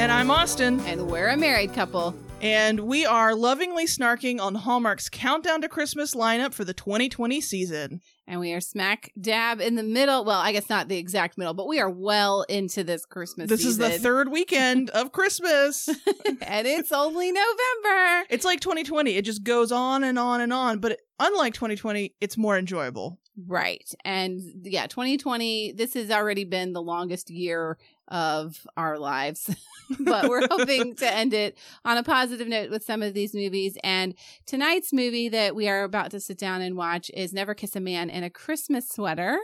[0.00, 2.14] And I'm Austin, and we're a married couple.
[2.40, 8.00] and we are lovingly snarking on Hallmark's Countdown to Christmas lineup for the 2020 season.
[8.26, 10.24] And we are smack dab in the middle.
[10.24, 13.66] Well, I guess not the exact middle, but we are well into this Christmas This
[13.66, 15.86] is the third weekend of Christmas.
[15.86, 18.24] and it's only November.
[18.30, 19.16] it's like 2020.
[19.16, 23.18] It just goes on and on and on, but unlike 2020, it's more enjoyable.
[23.46, 23.88] Right.
[24.04, 27.78] And yeah, 2020, this has already been the longest year
[28.10, 29.54] of our lives.
[30.00, 33.76] but we're hoping to end it on a positive note with some of these movies.
[33.82, 34.14] And
[34.46, 37.80] tonight's movie that we are about to sit down and watch is Never Kiss a
[37.80, 39.38] Man in a Christmas Sweater.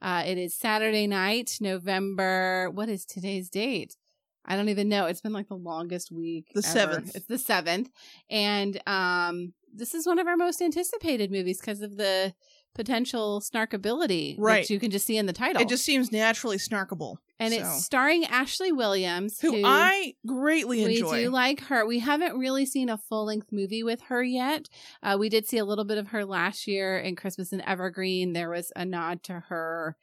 [0.00, 2.70] Uh, it is Saturday night, November.
[2.72, 3.96] What is today's date?
[4.44, 5.06] I don't even know.
[5.06, 6.48] It's been like the longest week.
[6.54, 7.14] The 7th.
[7.14, 7.90] It's the seventh.
[8.28, 12.34] And um, this is one of our most anticipated movies because of the
[12.74, 14.62] potential snarkability Right.
[14.66, 15.62] that you can just see in the title.
[15.62, 17.16] It just seems naturally snarkable.
[17.42, 17.60] And so.
[17.60, 21.10] it's starring Ashley Williams, who I greatly we enjoy.
[21.12, 21.86] We do like her.
[21.86, 24.68] We haven't really seen a full length movie with her yet.
[25.02, 28.32] Uh, we did see a little bit of her last year in Christmas in Evergreen.
[28.32, 29.96] There was a nod to her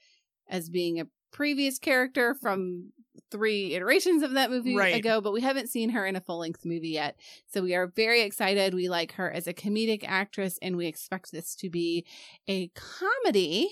[0.49, 2.91] as being a previous character from
[3.31, 4.95] three iterations of that movie Right.
[4.95, 7.19] ago, but we haven't seen her in a full length movie yet.
[7.47, 8.73] So we are very excited.
[8.73, 12.05] We like her as a comedic actress and we expect this to be
[12.47, 13.69] a comedy,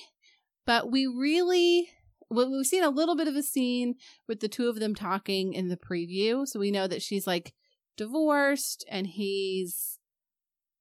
[0.65, 1.89] but we really.
[2.29, 3.95] Well, we've seen a little bit of a scene
[4.27, 6.47] with the two of them talking in the preview.
[6.47, 7.53] So we know that she's like
[7.95, 9.97] divorced and he's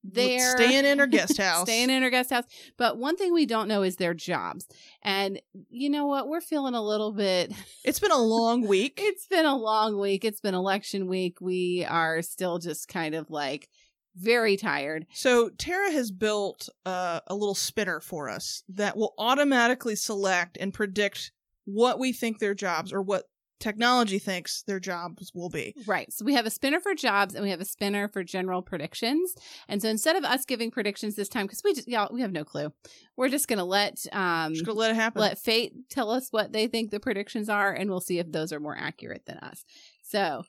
[0.03, 0.51] there.
[0.57, 1.63] Staying in her guest house.
[1.63, 2.45] Staying in her guest house.
[2.77, 4.67] But one thing we don't know is their jobs.
[5.03, 6.27] And you know what?
[6.27, 7.53] We're feeling a little bit.
[7.83, 8.99] It's been a long week.
[9.01, 10.25] It's been a long week.
[10.25, 11.39] It's been election week.
[11.39, 13.69] We are still just kind of like
[14.17, 15.05] very tired.
[15.13, 20.73] So Tara has built uh, a little spinner for us that will automatically select and
[20.73, 21.31] predict
[21.67, 23.25] what we think their jobs or what
[23.59, 25.73] technology thinks their jobs will be.
[25.87, 26.13] Right.
[26.13, 29.33] So we have a spinner for jobs and we have a spinner for general predictions.
[29.67, 32.31] And so instead of us giving predictions this time, because we just, y'all, we have
[32.31, 32.71] no clue,
[33.17, 35.21] we're just going to let, um, Just gonna let it happen.
[35.21, 38.53] let fate tell us what they think the predictions are and we'll see if those
[38.53, 39.65] are more accurate than us.
[40.03, 40.43] So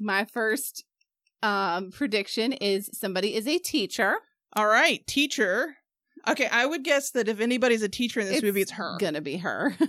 [0.00, 0.84] my first,
[1.42, 4.16] um, prediction is somebody is a teacher.
[4.54, 5.76] All right, teacher.
[6.26, 8.96] Okay, I would guess that if anybody's a teacher in this It's movie, it's her.
[8.98, 9.76] Gonna be her.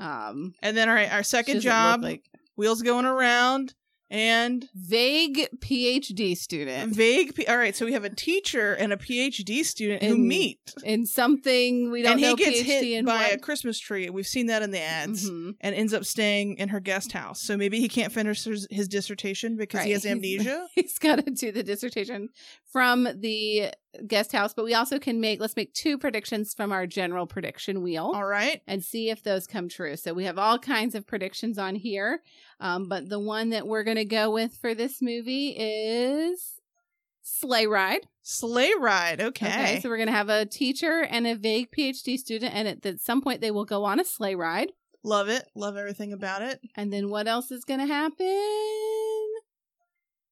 [0.00, 2.24] um, And then right, our second job, like
[2.56, 3.74] wheels going around,
[4.10, 7.34] and vague PhD student vague.
[7.34, 11.06] P- all right, so we have a teacher and a PhD student who meet, in
[11.06, 12.28] something we don't and know.
[12.36, 13.34] he gets PhD hit by what.
[13.34, 14.10] a Christmas tree.
[14.10, 15.30] We've seen that in the ads.
[15.30, 15.54] Mhm.
[15.60, 17.40] and ends up staying in her guest house.
[17.40, 19.92] So maybe he can't finish his, his dissertation because he Right.
[19.94, 20.66] has He's- amnesia.
[20.74, 22.28] he's got to do the dissertation
[22.72, 23.68] from the
[24.06, 27.82] guest house but we also can make let's make two predictions from our general prediction
[27.82, 28.62] wheel All right.
[28.68, 32.20] and see if those come true so we have all kinds of predictions on here
[32.60, 36.60] um, but the one that we're going to go with for this movie is
[37.22, 39.20] sleigh ride Sleigh ride.
[39.20, 39.46] Okay.
[39.48, 39.80] Okay.
[39.80, 43.00] so we're going to have a teacher and a vague phd student and at, at
[43.00, 44.72] some point they will go on a sleigh ride
[45.02, 45.44] Love it.
[45.54, 46.60] Love everything about it.
[46.76, 48.26] and then what else is going to happen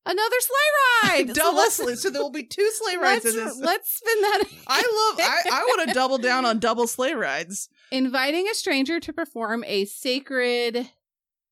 [0.07, 1.95] another sleigh ride So double let's- sleigh.
[1.95, 3.59] So there will be two sleigh rides let's, in this.
[3.61, 4.45] let's spin that.
[4.67, 5.27] I love.
[5.27, 7.69] I, I want to double down on double sleigh rides.
[7.91, 10.89] Inviting a stranger to perform a sacred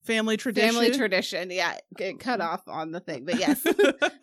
[0.07, 0.71] Family tradition.
[0.71, 1.51] family tradition.
[1.51, 3.63] Yeah, get cut off on the thing, but yes.
[3.63, 3.73] so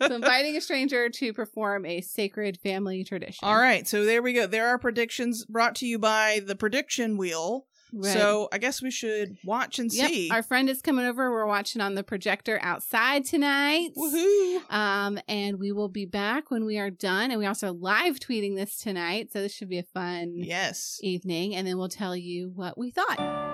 [0.14, 3.40] inviting a stranger to perform a sacred family tradition.
[3.46, 3.86] All right.
[3.86, 4.46] So there we go.
[4.46, 7.66] There are predictions brought to you by the prediction wheel.
[7.96, 8.12] Right.
[8.12, 10.28] So I guess we should watch and Yep, see.
[10.30, 11.30] our friend is coming over.
[11.30, 13.90] We're watching on the projector outside tonight.
[13.96, 14.68] Woohoo!
[14.72, 17.30] Um, and we will be back when we are done.
[17.30, 20.98] And we also live tweeting this tonight, so this should be a fun Yes.
[21.02, 21.54] evening.
[21.54, 23.53] And then we'll tell you what we thought.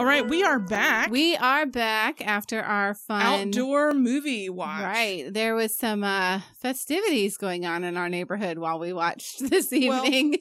[0.00, 0.26] All right.
[0.26, 1.10] We are back.
[1.10, 4.82] We are back after our fun outdoor movie watch.
[4.82, 5.26] Right.
[5.30, 10.06] There was some uh festivities going on in our neighborhood while we watched this Well-
[10.06, 10.38] evening.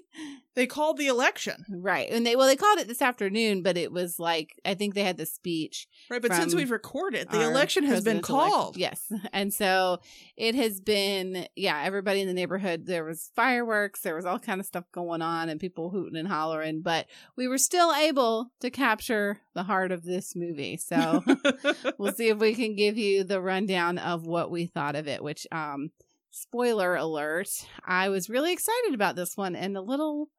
[0.59, 1.63] They called the election.
[1.69, 2.09] right.
[2.11, 5.06] And they well they called it this afternoon, but it was like I think they
[5.06, 5.88] had the speech.
[6.09, 8.75] Right, but since we've recorded, the election has been elect- called.
[8.75, 9.09] Yes.
[9.31, 10.00] And so
[10.35, 14.59] it has been yeah, everybody in the neighborhood there was fireworks, there was all kind
[14.59, 17.06] of stuff going on and people hooting and hollering, but
[17.38, 20.75] we were still able to capture the heart of this movie.
[20.75, 21.23] So
[21.97, 25.23] we'll see if we can give you the rundown of what we thought of it,
[25.23, 25.91] which um
[26.31, 27.50] spoiler alert,
[27.85, 30.29] I was really excited about this one and a little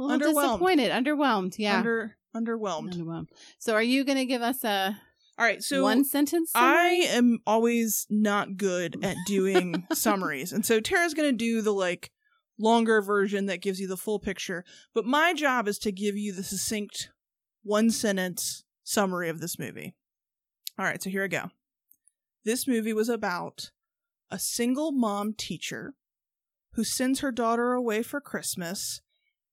[0.00, 0.48] a little Underwhelmed.
[0.52, 1.54] disappointed, underwhelmed.
[1.58, 1.78] Yeah.
[1.78, 2.94] Under underwhelmed.
[2.94, 3.28] underwhelmed.
[3.58, 4.96] So are you going to give us a
[5.38, 7.06] All right, so one sentence I summary?
[7.16, 12.10] am always not good at doing summaries, and so Tara's going to do the like
[12.58, 14.64] longer version that gives you the full picture.
[14.94, 17.10] But my job is to give you the succinct
[17.62, 19.94] one sentence summary of this movie.
[20.78, 21.50] All right, so here I go.
[22.44, 23.70] This movie was about
[24.30, 25.94] a single mom teacher
[26.74, 29.00] who sends her daughter away for Christmas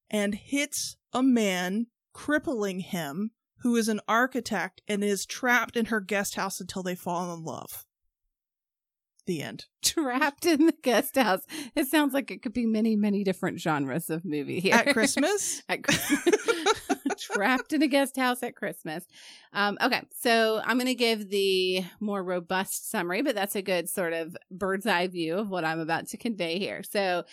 [0.10, 6.00] and hits a man, crippling him, who is an architect and is trapped in her
[6.00, 7.86] guest house until they fall in love.
[9.26, 9.66] The end.
[9.84, 11.42] Trapped in the guest house.
[11.76, 14.74] It sounds like it could be many, many different genres of movie here.
[14.74, 15.64] At Christmas?
[15.68, 16.36] At Christmas.
[17.20, 19.06] Trapped in a guest house at Christmas.
[19.52, 23.90] Um, okay, so I'm going to give the more robust summary, but that's a good
[23.90, 26.84] sort of bird's eye view of what I'm about to convey here.
[26.84, 27.26] So,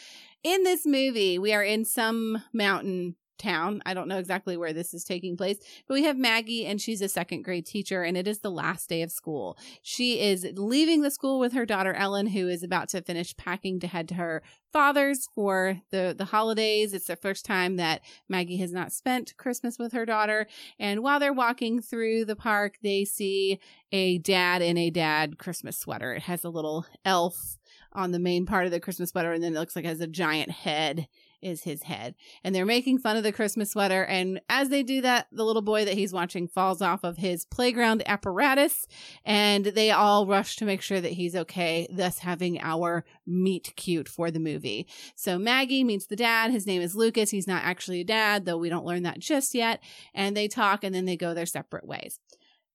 [0.45, 3.83] in this movie, we are in some mountain town.
[3.87, 7.01] I don't know exactly where this is taking place, but we have Maggie and she's
[7.01, 9.59] a second grade teacher and it is the last day of school.
[9.83, 13.81] She is leaving the school with her daughter Ellen who is about to finish packing
[13.81, 14.43] to head to her
[14.73, 16.95] father's for the the holidays.
[16.95, 20.47] It's the first time that Maggie has not spent Christmas with her daughter
[20.79, 23.61] and while they're walking through the park, they see
[23.93, 26.15] a dad in a dad Christmas sweater.
[26.15, 27.59] It has a little elf
[27.93, 30.01] on the main part of the Christmas sweater and then it looks like it has
[30.01, 31.07] a giant head
[31.45, 32.15] is his head.
[32.43, 34.05] And they're making fun of the Christmas sweater.
[34.05, 37.45] And as they do that, the little boy that he's watching falls off of his
[37.45, 38.87] playground apparatus.
[39.25, 44.09] And they all rush to make sure that he's okay, thus having our meet cute
[44.09, 44.89] for the movie.
[45.15, 46.51] So Maggie meets the dad.
[46.51, 47.31] His name is Lucas.
[47.31, 49.83] He's not actually a dad, though we don't learn that just yet.
[50.15, 52.19] And they talk and then they go their separate ways.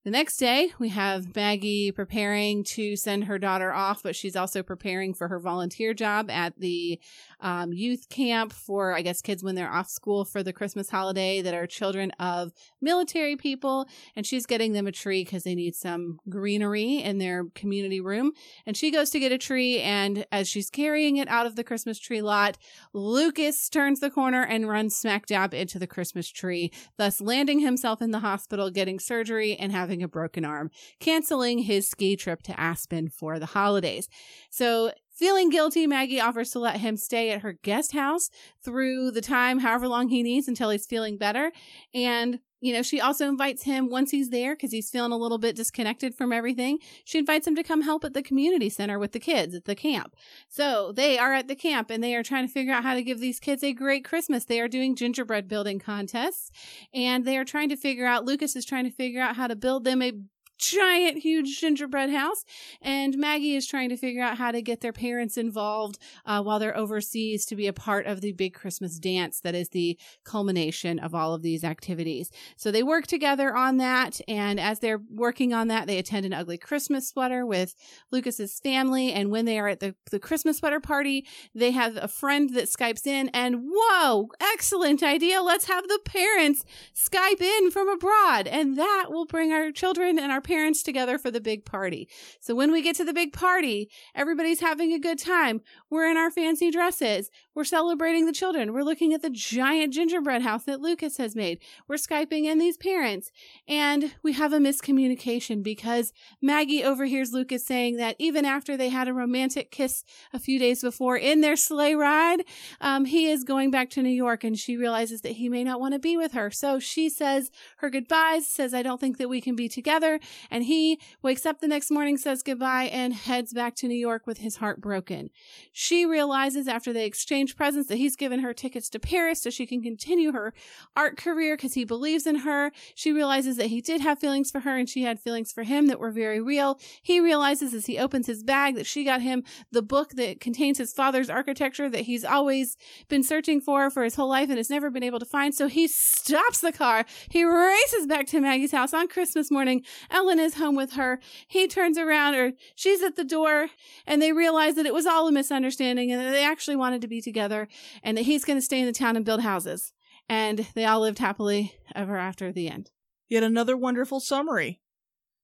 [0.06, 4.64] The next day, we have Maggie preparing to send her daughter off, but she's also
[4.64, 7.02] preparing for her volunteer job at the
[7.42, 11.42] um, youth camp for, I guess, kids when they're off school for the Christmas holiday
[11.42, 13.90] that are children of military people.
[14.16, 18.32] And she's getting them a tree because they need some greenery in their community room.
[18.66, 19.82] And she goes to get a tree.
[19.82, 22.58] And as she's carrying it out of the Christmas tree lot,
[22.94, 28.02] Lucas turns the corner and runs smack dab into the Christmas tree, thus landing himself
[28.02, 30.70] in the hospital, getting surgery, and having having a broken arm,
[31.00, 34.08] canceling his ski trip to Aspen for the holidays.
[34.52, 38.30] So Feeling guilty, Maggie offers to let him stay at her guest house
[38.64, 41.52] through the time, however long he needs until he's feeling better.
[41.94, 45.38] And, you know, she also invites him once he's there because he's feeling a little
[45.38, 46.80] bit disconnected from everything.
[47.06, 49.76] She invites him to come help at the community center with the kids at the
[49.76, 50.16] camp.
[50.48, 53.04] So they are at the camp and they are trying to figure out how to
[53.04, 54.46] give these kids a great Christmas.
[54.46, 56.52] They are doing gingerbread building contests
[56.94, 59.56] and they are trying to figure out, Lucas is trying to figure out how to
[59.56, 60.14] build them a
[60.60, 62.46] giant, huge gingerbread house.
[62.82, 66.60] And Maggie is trying to figure out how to get their parents involved uh, while
[66.60, 71.00] they're overseas to be a part of the big Christmas dance that is the culmination
[71.00, 72.30] of all of these activities.
[72.58, 74.20] So they work together on that.
[74.28, 77.74] And as they're working on that, they attend an ugly Christmas sweater with
[78.12, 79.14] Lucas's family.
[79.14, 81.26] And when they are at the, the Christmas sweater party,
[81.56, 83.30] they have a friend that Skypes in.
[83.30, 85.42] And whoa, excellent idea.
[85.42, 88.48] Let's have the parents Skype in from abroad.
[88.48, 92.10] And that will bring our children and our parents together for the big party.
[92.40, 95.62] So when we get to the big party, everybody's having a good time.
[95.92, 97.30] We're in our fancy dresses.
[97.54, 98.74] We're celebrating the children.
[98.74, 101.60] We're looking at the giant gingerbread house that Lucas has made.
[101.88, 103.30] We're Skyping in these parents.
[103.68, 109.08] And we have a miscommunication because Maggie overhears Lucas saying that even after they had
[109.08, 110.04] a romantic kiss
[110.34, 112.44] a few days before in their sleigh ride,
[112.82, 115.80] um, he is going back to New York and she realizes that he may not
[115.80, 116.50] want to be with her.
[116.50, 120.20] So she says her goodbyes, says, I don't think that we can be together.
[120.50, 124.28] And he wakes up the next morning, says goodbye, and heads back to New York
[124.28, 125.30] with his heart broken.
[125.72, 129.66] She realizes after they exchange presents that he's given her tickets to Paris so she
[129.66, 130.54] can continue her
[130.96, 132.72] art career because he believes in her.
[132.96, 135.88] She realizes that he did have feelings for her and she had feelings for him
[135.88, 136.80] that were very real.
[137.02, 140.78] He realizes as he opens his bag that she got him the book that contains
[140.78, 142.78] his father's architecture that he's always
[143.08, 145.54] been searching for for his whole life and has never been able to find.
[145.54, 147.06] So he stops the car.
[147.30, 149.84] He races back to Maggie's house on Christmas morning.
[150.30, 151.20] Ellen is home with her.
[151.48, 153.70] He turns around or she's at the door
[154.06, 157.08] and they realize that it was all a misunderstanding and that they actually wanted to
[157.08, 157.68] be together
[158.04, 159.92] and that he's going to stay in the town and build houses.
[160.30, 162.92] And they all lived happily ever after the end.
[163.28, 164.82] Yet another wonderful summary.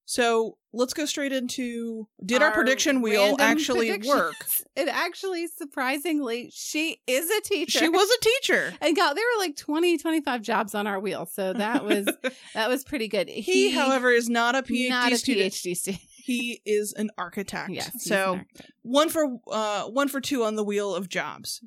[0.05, 4.36] So let's go straight into did our, Our prediction wheel actually work?
[4.75, 7.79] It actually, surprisingly, she is a teacher.
[7.79, 8.74] She was a teacher.
[8.82, 11.25] and got there were like 20, 25 jobs on our wheel.
[11.25, 12.05] So that was
[12.53, 13.29] that was pretty good.
[13.29, 15.53] He, however, is not a PhD not a student.
[15.53, 16.03] PhD student.
[16.12, 17.70] He is an architect.
[17.70, 18.03] Yes.
[18.03, 18.72] So architect.
[18.82, 21.62] one for uh one for two on the wheel of jobs.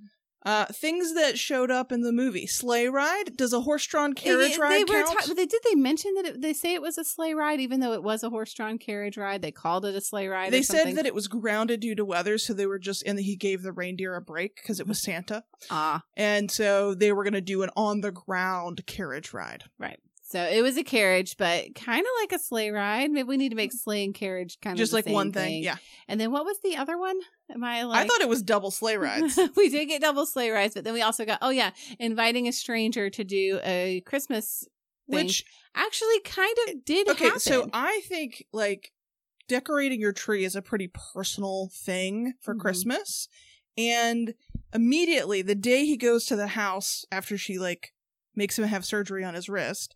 [0.45, 3.37] Uh, things that showed up in the movie: sleigh ride.
[3.37, 5.37] Does a horse-drawn carriage they, ride they were count?
[5.37, 7.93] they did they mention that it, they say it was a sleigh ride, even though
[7.93, 9.43] it was a horse-drawn carriage ride.
[9.43, 10.53] They called it a sleigh ride.
[10.53, 13.37] they said that it was grounded due to weather, so they were just and he
[13.37, 17.35] gave the reindeer a break because it was Santa, ah and so they were going
[17.35, 19.65] to do an on-the-ground carriage ride.
[19.79, 19.99] right.
[20.31, 23.11] So it was a carriage, but kind of like a sleigh ride.
[23.11, 25.63] Maybe we need to make sleigh and carriage kind of just like one thing.
[25.63, 27.19] Yeah, And then what was the other one?
[27.51, 28.05] Am I like?
[28.05, 29.39] I thought it was double sleigh rides.
[29.57, 32.53] we did get double sleigh rides, but then we also got oh yeah, inviting a
[32.53, 34.67] stranger to do a Christmas
[35.11, 35.25] thing.
[35.25, 35.45] Which
[35.75, 37.41] actually kind of did okay, happen.
[37.41, 38.93] so I think like
[39.49, 42.61] decorating your tree is a pretty personal thing for Mhm.
[42.61, 43.29] Christmas.
[43.79, 44.35] And
[44.75, 47.95] immediately the day he goes to the house after she like
[48.35, 49.95] makes him have surgery on his wrist,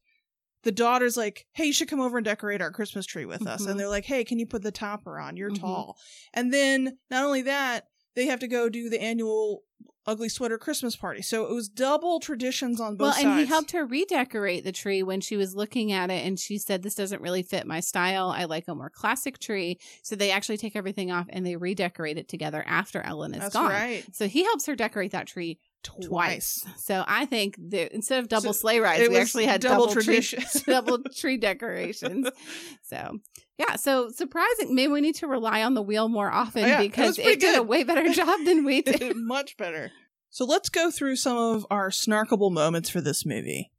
[0.62, 3.62] the daughter's like, "Hey, you should come over and decorate our Christmas tree with us."
[3.62, 3.71] Mhm.
[3.71, 5.37] And they're like, "Hey, can you put the topper on?
[5.37, 5.61] You're Mhm.
[5.61, 5.99] tall."
[6.33, 9.62] And then not only that, they have to go do the annual
[10.04, 11.23] ugly sweater Christmas party.
[11.23, 13.25] So it was double traditions on both well, sides.
[13.25, 16.59] and he helped her redecorate the tree when she was looking at it, and she
[16.59, 18.31] said, "This doesn't really fit my style.
[18.31, 22.19] I like a more classic tree." So they actually take everything off and they redecorate
[22.19, 23.71] it together after Ellen is That's gone.
[23.71, 24.04] right.
[24.12, 26.06] So he helps her decorate that tree Twice.
[26.06, 26.64] twice.
[26.78, 29.94] So I think that instead of double So sleigh rides, we actually had double double,
[29.94, 30.62] tree, traditions.
[30.66, 32.28] double tree decorations.
[32.84, 33.18] So
[33.58, 34.74] yeah, so surprising.
[34.74, 37.58] Maybe we need to rely on the wheel more often Oh, Yeah, because it did
[37.58, 39.16] a way better job than we did.
[39.16, 39.90] Much better.
[40.30, 43.70] So let's go through some of our snarkable moments for this movie.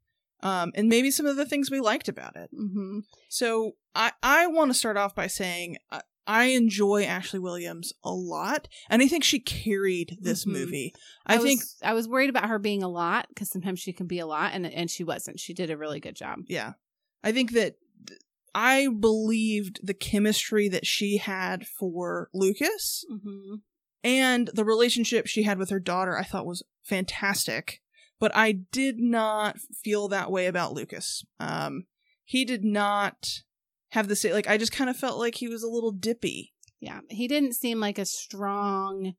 [0.42, 2.50] Um, and maybe some of the things we liked about it.
[2.56, 7.94] hmm So I, I want to start off by saying I, I enjoy Ashley Williams
[8.04, 10.52] a lot, and I think she carried this Mhm.
[10.54, 10.94] movie.
[11.26, 13.94] I, I, think, was, I was worried about her being a lot because sometimes she
[13.94, 15.40] can be a lot, and and she wasn't.
[15.40, 16.40] She did a really good job.
[16.48, 16.74] yeah,
[17.24, 17.76] I think that
[18.08, 18.20] th-
[18.56, 23.56] I believed the chemistry that she had for Lucas hmm
[24.06, 27.80] and the relationship she had with her daughter i thought was fantastic
[28.20, 31.86] but i did not feel that way about lucas um
[32.26, 33.44] he did not
[33.94, 36.54] have the same like i just kind of felt like he was a little dippy
[36.80, 39.14] Yeah, he didn't seem like a strong,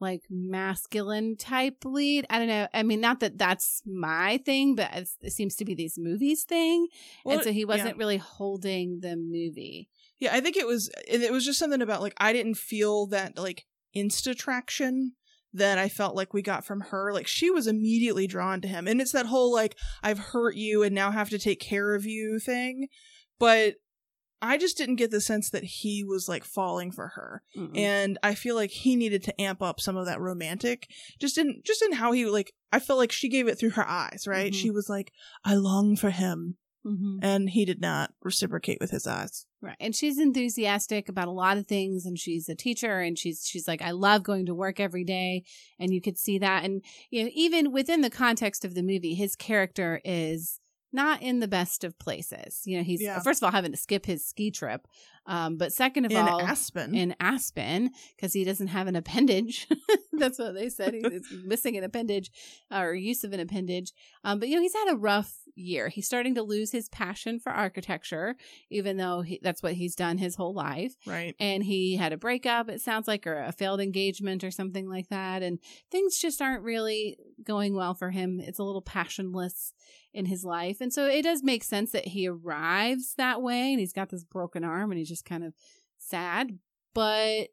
[0.00, 2.24] like masculine type lead.
[2.30, 2.66] I don't know.
[2.72, 4.90] I mean, not that that's my thing, but
[5.20, 6.88] it seems to be these movies thing,
[7.24, 9.88] Well, and so he wasn't really holding the movie.
[10.18, 13.06] yeah i think it was it it was just something about like i didn't feel
[13.08, 15.12] that like insta traction
[15.52, 18.86] that i felt like we got from her like she was immediately drawn to him
[18.88, 22.04] and it's that whole like i've hurt you and now have to take care of
[22.06, 22.88] you thing
[23.38, 23.74] but
[24.46, 27.76] i just didn't get the sense that he was like falling for her Mm-mm.
[27.78, 30.88] and I feel like he needed to amp up some of that romantic,
[31.20, 32.52] just in just in how he like.
[32.72, 34.52] I felt like she gave it through her eyes, right?
[34.52, 34.56] Mhm.
[34.56, 35.12] She was like,
[35.44, 37.18] "I long for him," Mhm.
[37.22, 39.46] and he did not reciprocate with his eyes.
[39.60, 39.76] Right.
[39.80, 43.66] And she's enthusiastic about a lot of things and she's a teacher and she's she's
[43.68, 45.44] like I love going to work every day
[45.78, 49.14] and you could see that and you know even within the context of the movie
[49.14, 50.60] his character is
[50.94, 52.62] not in the best of places.
[52.64, 53.20] You know, he's Yeah.
[53.20, 54.86] first of all having to skip his ski trip.
[55.26, 59.66] Um but second of in all Aspen, in Aspen because he doesn't have an appendage.
[60.12, 60.94] That's what they said.
[60.94, 62.30] He's, he's missing an appendage
[62.70, 63.92] or use of an appendage.
[64.22, 65.88] Um, but you know, he's had a rough year.
[65.88, 68.36] He's starting to lose his passion for architecture,
[68.70, 70.94] even though he, that's what he's done his whole life.
[71.06, 71.34] right?
[71.38, 75.08] And he had a breakup, it sounds like, or a failed engagement or something like
[75.08, 75.42] that.
[75.42, 75.58] And
[75.90, 78.40] things just aren't really going well for him.
[78.40, 79.72] It's a little passionless
[80.12, 80.80] in his life.
[80.80, 84.24] And so it does make sense that he arrives that way and he's got this
[84.24, 85.54] broken arm and he's just kind of
[85.98, 86.58] sad.
[86.94, 87.48] But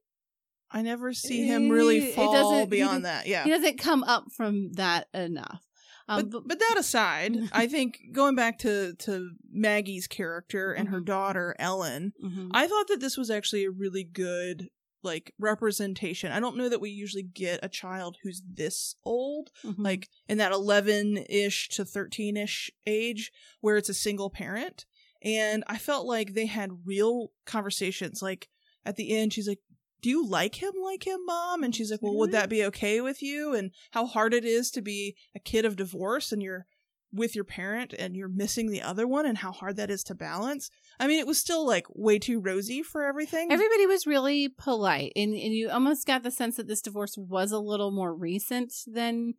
[0.71, 3.27] I never see him really fall beyond that.
[3.27, 5.61] Yeah, he doesn't come up from that enough.
[6.07, 10.99] Um, but, but that aside, I think going back to to Maggie's character and her
[11.01, 11.05] Mhm.
[11.05, 12.49] daughter Ellen, mhm.
[12.51, 14.69] I thought that this was actually a really good
[15.03, 16.31] like representation.
[16.31, 19.75] I don't know that we usually get a child who's this old, Mhm.
[19.79, 23.31] like in that 11-ish to 13-ish age
[23.61, 24.85] where it's a single parent.
[25.23, 28.21] And I felt like they had real conversations.
[28.21, 28.47] Like
[28.85, 29.59] at the end, she's like,
[30.01, 31.63] do you like him like him, mom?
[31.63, 32.39] And she's like, well, would mm-hmm.
[32.39, 33.53] that be okay with you?
[33.53, 36.65] And how hard it is to be a kid of divorce and you're
[37.13, 40.15] with your parent and you're missing the other one and how hard that is to
[40.15, 40.69] balance.
[40.99, 43.51] I mean, it was still like way too rosy for everything.
[43.51, 47.51] Everybody was really polite, and, and you almost got the sense that this divorce was
[47.51, 49.33] a little more recent than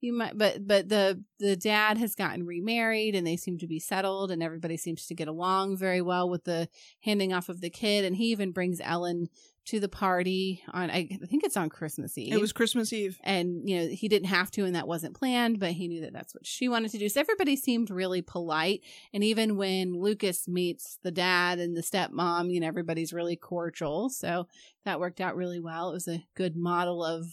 [0.00, 0.36] you might.
[0.36, 4.42] But but the the dad has gotten remarried, and they seem to be settled, and
[4.42, 6.68] everybody seems to get along very well with the
[7.02, 8.04] handing off of the kid.
[8.04, 9.28] And he even brings Ellen
[9.66, 12.32] to the party on I think it's on Christmas Eve.
[12.32, 13.18] it was Christmas Eve.
[13.22, 16.12] and you know he didn't have to and that wasn't planned but he knew that
[16.12, 18.80] that's what she wanted to do so everybody seemed really polite
[19.12, 24.08] and even when lucas meets the dad and the stepmom you know everybody's really cordial
[24.08, 24.46] so
[24.84, 27.26] that worked out really well it was a good model of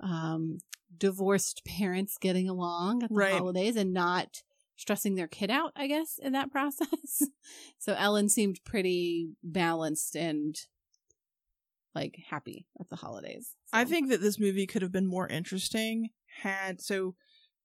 [0.00, 0.58] um
[0.96, 3.32] divorced parents getting along at the Right.
[3.32, 4.42] holidays and not
[4.76, 7.22] stressing their kid out, I guess, in that process.
[7.78, 10.56] so Ellen seemed pretty balanced and
[11.94, 13.54] like happy at the holidays.
[13.72, 16.10] I think that this movie could have been more interesting
[16.42, 17.14] had so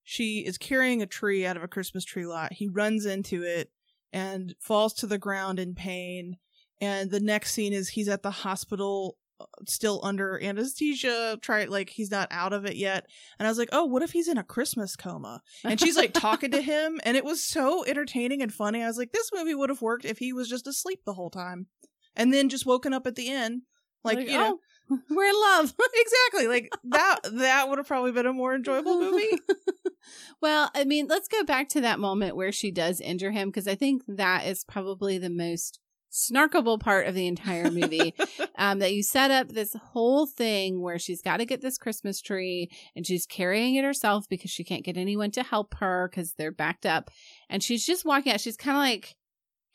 [0.03, 2.53] she is carrying a tree out of a Christmas tree lot.
[2.53, 3.71] He runs into it
[4.11, 6.37] and falls to the ground in pain.
[6.81, 11.89] And the next scene is he's at the hospital uh, still under anesthesia, try like
[11.89, 13.05] he's not out of it yet.
[13.39, 16.13] And I was like, "Oh, what if he's in a Christmas coma?" And she's like
[16.13, 18.83] talking to him and it was so entertaining and funny.
[18.83, 21.29] I was like, "This movie would have worked if he was just asleep the whole
[21.29, 21.67] time."
[22.15, 23.63] And then just woken up at the end
[24.03, 24.59] like, you know,
[24.91, 25.73] oh, we're in love.
[25.95, 29.39] exactly like that that would have probably been a more enjoyable movie
[30.41, 33.67] well, I mean, let's go back to that moment where she does injure him because
[33.67, 35.79] I think that is probably the most
[36.11, 38.13] snarkable part of the entire movie.
[38.57, 42.21] um, that you set up this whole thing where she's got to get this Christmas
[42.21, 46.33] tree and she's carrying it herself because she can't get anyone to help her because
[46.33, 47.09] they're backed up.
[47.49, 48.41] And she's just walking out.
[48.41, 49.15] She's kind of like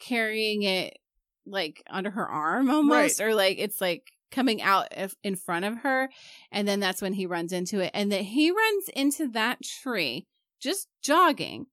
[0.01, 0.99] carrying it
[1.47, 4.89] like under her arm almost, or like it's like coming out
[5.23, 6.09] in front of her.
[6.53, 7.91] And then that's when he runs into it.
[7.95, 10.27] And that he runs into that tree
[10.61, 11.67] just jogging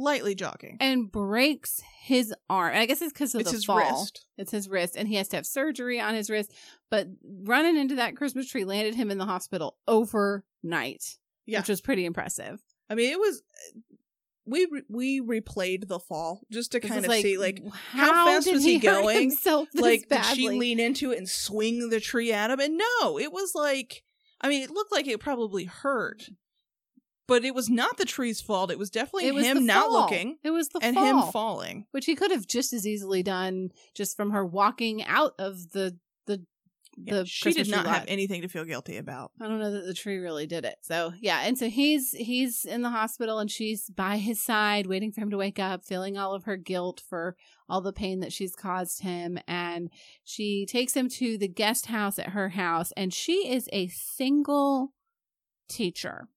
[0.00, 2.76] lightly jogging and breaks his arm.
[2.76, 3.78] I guess it's because of it's the his fall.
[3.78, 6.52] wrist It's his wrist, and he has to have surgery on his wrist.
[6.88, 7.08] But
[7.42, 11.58] running into that Christmas tree landed him in the hospital overnight, Yeah.
[11.60, 12.60] which was pretty impressive.
[12.90, 13.42] i mean it was
[14.48, 17.62] we re- we replayed the fall just to This kind of see like
[17.92, 19.32] how, how fast was he hurt going?
[19.74, 22.60] like did she lean into it and swing the tree at him?
[22.60, 24.02] And no it was like
[24.40, 26.28] i mean it looked like it probably hurt
[27.26, 28.70] but it was not the tree's fault.
[28.70, 31.86] It was definitely it was him not looking It was the and fall, him falling.
[31.90, 35.98] which he could have just as easily done just from her walking out of the
[37.04, 39.58] Yeah, the she did Christmas tree not have anything to feel guilty about I don't
[39.58, 40.76] know that the tree really did it.
[40.82, 45.12] So yeah, and so he's he's in the hospital and she's by his side, waiting
[45.12, 47.36] for him to wake up, feeling all of her guilt for
[47.68, 49.90] all the pain that she's caused him, and
[50.24, 54.92] she takes him to the guest house at her house, and she is a single
[55.68, 56.28] teacher.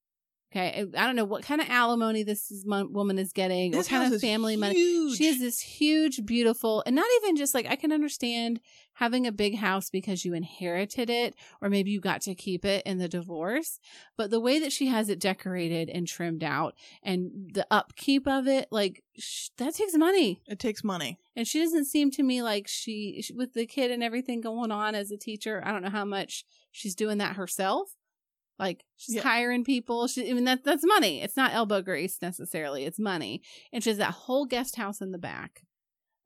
[0.51, 3.99] Okay, I don't know what kind of alimony this is, woman is getting, this what
[4.01, 5.15] kind of family money.
[5.15, 8.59] She has this huge, beautiful, and not even just like I can understand
[8.95, 12.85] having a big house because you inherited it, or maybe you got to keep it
[12.85, 13.79] in the divorce.
[14.17, 18.45] But the way that she has it decorated and trimmed out, and the upkeep of
[18.45, 20.41] it, like sh- that takes money.
[20.47, 23.89] it takes money And she doesn't seem to me like she, she, with the kid
[23.89, 25.63] and everything going on as a teacher.
[25.65, 27.95] I don't know how much she's doing that herself.
[28.59, 29.23] Like she's Yeah.
[29.23, 30.07] hiring people.
[30.07, 31.21] She, I mean, that that's money.
[31.21, 32.85] It's not elbow grease necessarily.
[32.85, 33.41] It's money.
[33.73, 35.63] And she has that whole guest house in the back,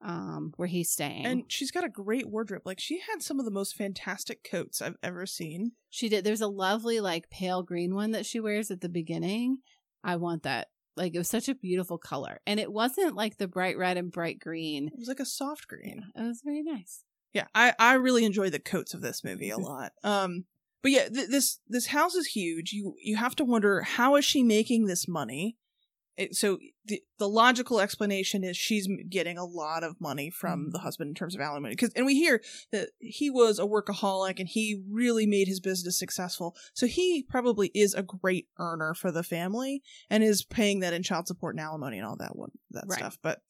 [0.01, 1.25] um, where he's staying.
[1.25, 4.81] and she's got a great wardrobe like she had some of the most fantastic coats
[4.81, 6.25] i've ever seen she did.
[6.25, 9.59] There's a lovely like pale green one that she wears at the beginning.
[10.03, 10.67] I want that.
[10.97, 14.11] Like it was such a beautiful color, and it wasn't like the bright red and
[14.11, 14.87] bright green.
[14.89, 17.03] it was like a soft green It was very nice.
[17.33, 20.45] yeah i i really enjoy the coats of this movie a lot um
[20.85, 22.71] but yeah th- this this house is huge.
[22.71, 25.57] You you have to wonder how is she making this money?
[26.15, 30.79] It, so the, the logical explanation is she's getting a lot of money from the
[30.79, 34.49] husband in terms of alimony because and we hear that he was a workaholic and
[34.49, 39.23] he really made his business successful so he probably is a great earner for the
[39.23, 42.83] family and is paying that in child support and alimony and all that one that
[42.87, 42.99] Right.
[42.99, 43.41] stuff but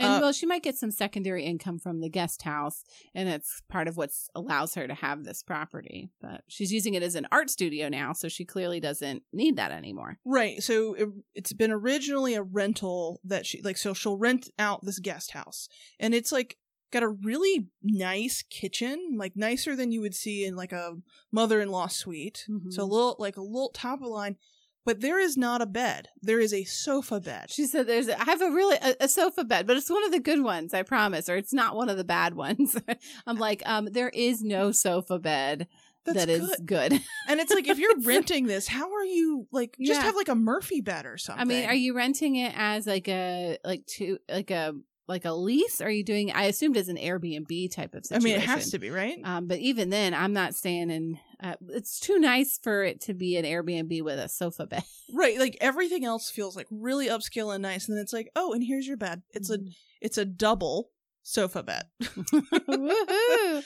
[0.00, 2.82] And Uh, well, she might get some secondary income from the guest house,
[3.14, 6.08] and it's part of what allows her to have this property.
[6.22, 9.72] But she's using it as an art studio now, so she clearly doesn't need that
[9.72, 10.16] anymore.
[10.24, 10.62] Right.
[10.62, 12.79] So it, it's been originally a rental
[13.24, 13.76] that she like.
[13.76, 16.56] So she'll rent out this guest house, and it's like
[16.92, 20.96] got a really nice kitchen, like nicer than you would see in like a
[21.30, 22.44] mother-in-law suite.
[22.48, 22.72] Mhm.
[22.72, 24.36] So a little like a little top of the line,
[24.84, 26.08] but there is not a bed.
[26.20, 27.50] There is a sofa bed.
[27.50, 30.10] She said, "There's I have a really a, a sofa bed, but it's one of
[30.10, 32.76] the good ones, I promise, or it's not one of the bad ones."
[33.26, 35.68] I'm like, um, there is no sofa bed
[36.04, 36.66] That's that is good.
[36.66, 36.92] good.
[37.28, 40.06] And it's like if you're renting this, how are you like just Yeah.
[40.06, 41.40] have like a Murphy bed or something?
[41.40, 44.74] I mean, are you renting it as like a like to like a
[45.06, 45.80] like a lease?
[45.80, 46.32] Are you doing?
[46.32, 48.26] I assumed as an Airbnb type of situation.
[48.26, 49.18] I mean, it has to be right.
[49.24, 51.18] Um, but even then, I'm not staying in.
[51.42, 54.84] Uh, it's too nice for it to be an Airbnb with a sofa bed.
[55.14, 55.38] right.
[55.38, 58.62] Like everything else feels like really upscale and nice, and then it's like, oh, and
[58.64, 59.22] here's your bed.
[59.30, 59.58] It's a
[60.00, 60.90] it's a double
[61.22, 61.84] sofa bed.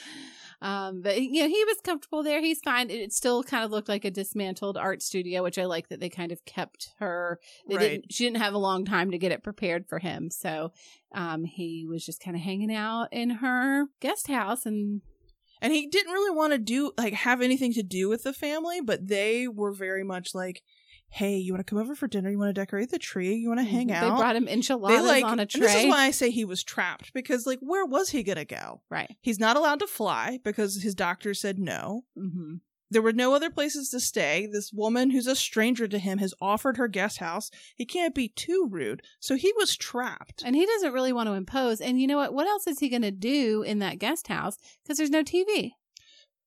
[0.61, 2.41] Um, but you know, he was comfortable there.
[2.41, 2.89] He's fine.
[2.89, 6.09] It still kind of looked like a dismantled art studio, which I like that they
[6.09, 7.39] kind of kept her.
[7.67, 7.89] They Right.
[7.89, 8.13] didn't.
[8.13, 10.71] She didn't have a long time to get it prepared for him, so
[11.13, 15.01] um, he was just kind of hanging out in her guest house and
[15.61, 18.81] and he didn't really want to do like have anything to do with the family
[18.81, 20.61] but they were very much like
[21.15, 22.29] hey, you want to come over for dinner?
[22.29, 23.35] You want to decorate the tree?
[23.35, 24.01] You want to hang out?
[24.01, 27.13] They brought him enchiladas on a and this is why I say he was trapped
[27.13, 28.81] because, like, where was he gonna go?
[28.89, 29.15] right.
[29.21, 32.03] He's not allowed to fly because his doctor said no.
[32.17, 32.55] hmm
[32.91, 34.47] There were no other places to stay.
[34.51, 37.49] This woman, who's a stranger to him, has offered her guest house.
[37.77, 40.43] He can't be too rude, so he was trapped.
[40.45, 41.79] And he doesn't really want to impose.
[41.79, 42.33] And you know what?
[42.33, 44.57] What else is he going to do in that guest house?
[44.83, 45.71] Because there's no TV.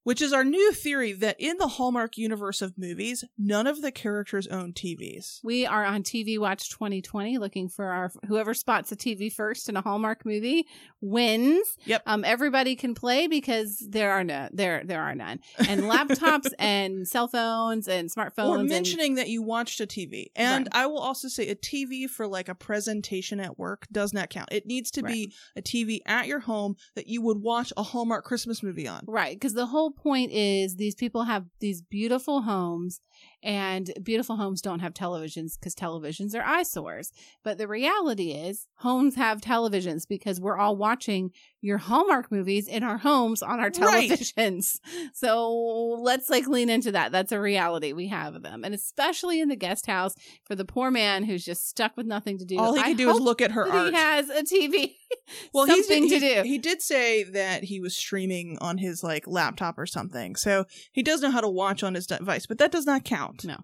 [0.09, 3.92] Which is our new theory that in the Hallmark universe of movies, none of the
[3.92, 5.40] characters own TVs.
[5.44, 9.77] We are on TV Watch 2020 looking for our whoever spots a TV first in
[9.77, 10.66] a Hallmark movie
[11.03, 11.77] wins.
[11.85, 12.05] Yep.
[12.07, 15.40] Um, everybody can play because there are no there there are none.
[15.59, 18.49] And laptops and cell phones and smartphones.
[18.49, 20.29] or and- mentioning that you watched a TV.
[20.35, 24.31] And I will also say a TV for like a presentation at work does not
[24.31, 24.49] count.
[24.53, 28.25] It needs to be a TV at your home that you would watch a Hallmark
[28.25, 29.05] Christmas movie on.
[29.07, 33.00] Right, because the whole point is these people have these beautiful homes,
[33.42, 37.12] and beautiful homes don't have televisions because televisions are eyesores.
[37.44, 42.83] But the reality is, homes have televisions because we're all watching your Hallmark movies in
[42.83, 44.11] our homes on our Right.
[44.11, 44.79] televisions.
[45.14, 47.12] So let's like lean into that.
[47.12, 47.92] That's a reality.
[47.92, 51.68] We have them, and especially in the guest house for the poor man who's just
[51.68, 52.59] stuck with nothing to do.
[52.59, 53.88] All he I can do is look at her art.
[53.88, 54.94] He has a TV.
[55.53, 56.42] well, something he, to do.
[56.42, 61.03] He did say that he was streaming on his like laptop or something, so he
[61.03, 63.28] does know how to watch on his device, but that does not count.
[63.45, 63.59] No.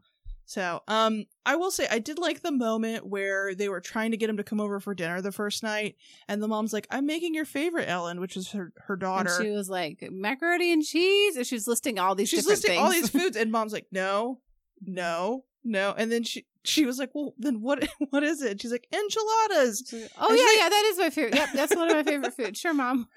[0.46, 4.16] So, um, I will say I did like the moment where they were trying to
[4.18, 5.96] get him to come over for dinner the first night,
[6.28, 9.30] and the mom's like, "I'm making your favorite, Ellen," which is her her daughter.
[9.34, 12.28] And she was like macaroni and cheese, and she's listing all these.
[12.28, 12.82] She's listing things.
[12.82, 14.40] all these foods, and mom's like, "No,
[14.84, 18.72] no, no," and then she she was like, "Well, then what what is it?" She's
[18.72, 21.34] like, "Enchiladas." oh And yeah, she's yeah, that is my favorite.
[21.36, 22.60] Yep, that's one of my favorite foods.
[22.60, 23.08] Sure, mom.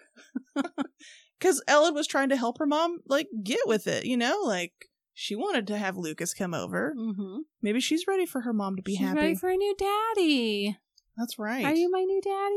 [1.40, 4.87] because Ellen was trying to help her mom like get with it, you know, like
[5.20, 6.94] she wanted to have Lucas come over.
[6.96, 7.38] Mm-hmm.
[7.64, 9.20] Maybe she's ready for her mom to be She's happy.
[9.20, 10.78] ready for a new daddy.
[11.18, 11.66] That's right.
[11.66, 12.56] Are you my new daddy,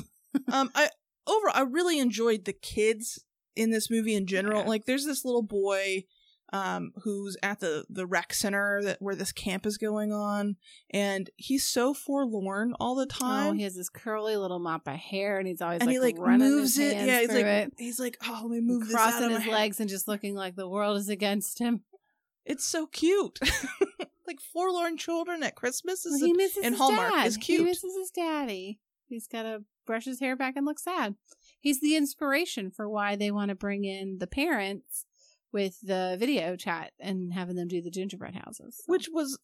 [0.00, 0.08] Lucas?
[0.52, 0.88] um, I
[1.26, 3.22] overall I really enjoyed the kids
[3.54, 4.62] in this movie in general.
[4.62, 4.68] Yeah.
[4.68, 6.04] Like, there's this little boy.
[6.54, 10.54] Um, who's at the the rec center that where this camp is going on,
[10.90, 13.56] and he's so forlorn all the Oh, time.
[13.56, 16.18] he has this curly little mop of hair, and he's always and like, he like
[16.18, 16.96] running moves his it.
[16.96, 19.80] hands Yeah, he's like it, he's like, oh, let me move this crossing his legs
[19.80, 21.82] and just looking like the world is against him.
[22.44, 23.40] It's so cute.
[24.26, 27.26] like forlorn children at Christmas is Well, he misses in Hallmark dad.
[27.26, 27.64] is He cute.
[27.64, 28.78] misses his daddy.
[29.06, 31.14] He's got to brush his hair back and look sad.
[31.60, 35.04] He's the inspiration for why they want to bring in the parents
[35.54, 38.76] with the video chat and having them do the gingerbread houses.
[38.76, 39.38] So which was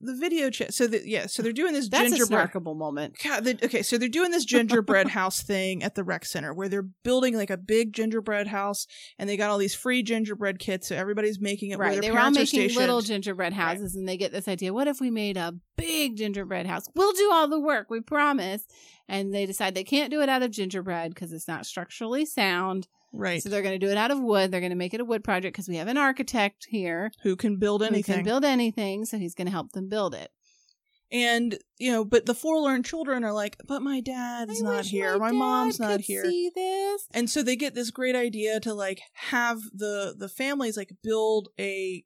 [0.00, 0.74] the video chat.
[0.74, 2.50] So that yeah, so they're doing this that's a gingerbread.
[2.50, 3.16] snarkable moment.
[3.22, 6.68] God, they- okay, so they're doing this gingerbread house thing at the rec center where
[6.68, 8.86] they're building like a big gingerbread house,
[9.18, 10.88] and they got all these free gingerbread kits.
[10.88, 11.78] So everybody's making it.
[11.78, 11.92] where Right.
[11.92, 15.00] their They were all making little gingerbread houses and they get this idea, what if
[15.00, 16.84] we made a big gingerbread house?
[16.96, 18.64] We'll do all the work, we promise.
[19.08, 22.88] And they decide they can't do it out of gingerbread because it's not structurally sound.
[23.12, 23.42] Right?
[23.42, 24.50] So they're going to do it out of wood.
[24.50, 27.36] They're going to make it a wood project because we have an architect here Who
[27.36, 28.16] can build who anything?
[28.16, 29.04] can build anything.
[29.04, 30.30] So he's going to help them build it.
[31.12, 35.18] and you know, but the forlorn children are like, "But my dad's I not here.
[35.18, 37.08] My, dad mom's not here." See this?
[37.12, 41.48] and so they get this great idea to like have the the families like build
[41.58, 42.04] a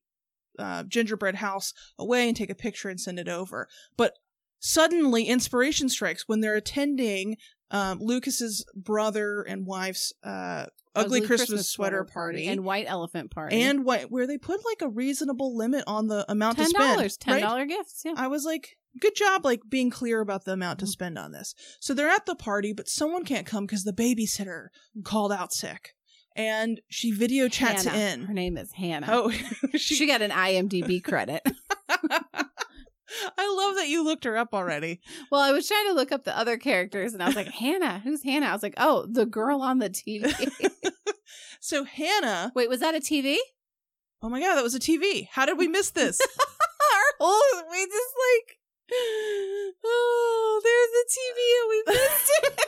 [0.58, 4.14] uh, gingerbread house away and take a picture and send it over but
[4.60, 7.36] suddenly inspiration strikes when they're attending
[7.74, 13.84] um, lucas's brother and wife's uh, ugly, christmas, sweater party and white elephant party and
[13.84, 16.96] what where they put like a reasonable limit on the amount ten to spend Ten
[16.96, 17.68] dollars, ten right?
[17.68, 18.02] gifts.
[18.04, 18.14] Yeah.
[18.16, 20.88] I was like, good job, like being clear about the amount to Mhm.
[20.90, 21.54] spend on this.
[21.80, 24.68] So they're at the party, but someone can't come because the babysitter
[25.02, 25.94] called out sick,
[26.36, 27.98] and she video chats Hannah.
[28.22, 28.22] in.
[28.26, 29.08] Her name is Hannah.
[29.10, 29.30] Oh,
[29.74, 30.06] she, she.
[30.06, 31.42] got an IMDb credit.
[33.38, 35.00] I love that you looked her up already.
[35.30, 38.00] well, I was trying to look up the other characters, and I was like, Hannah,
[38.00, 38.46] who's Hannah?
[38.46, 40.32] I was like, oh, the girl on the TV.
[41.60, 43.36] So Hannah, Wait, was that a TV?
[44.22, 45.28] oh my god, that was a TV.
[45.30, 46.20] How did we miss this?
[46.20, 48.58] Our whole we just like,
[49.84, 52.60] oh, there's a TV, and we missed it.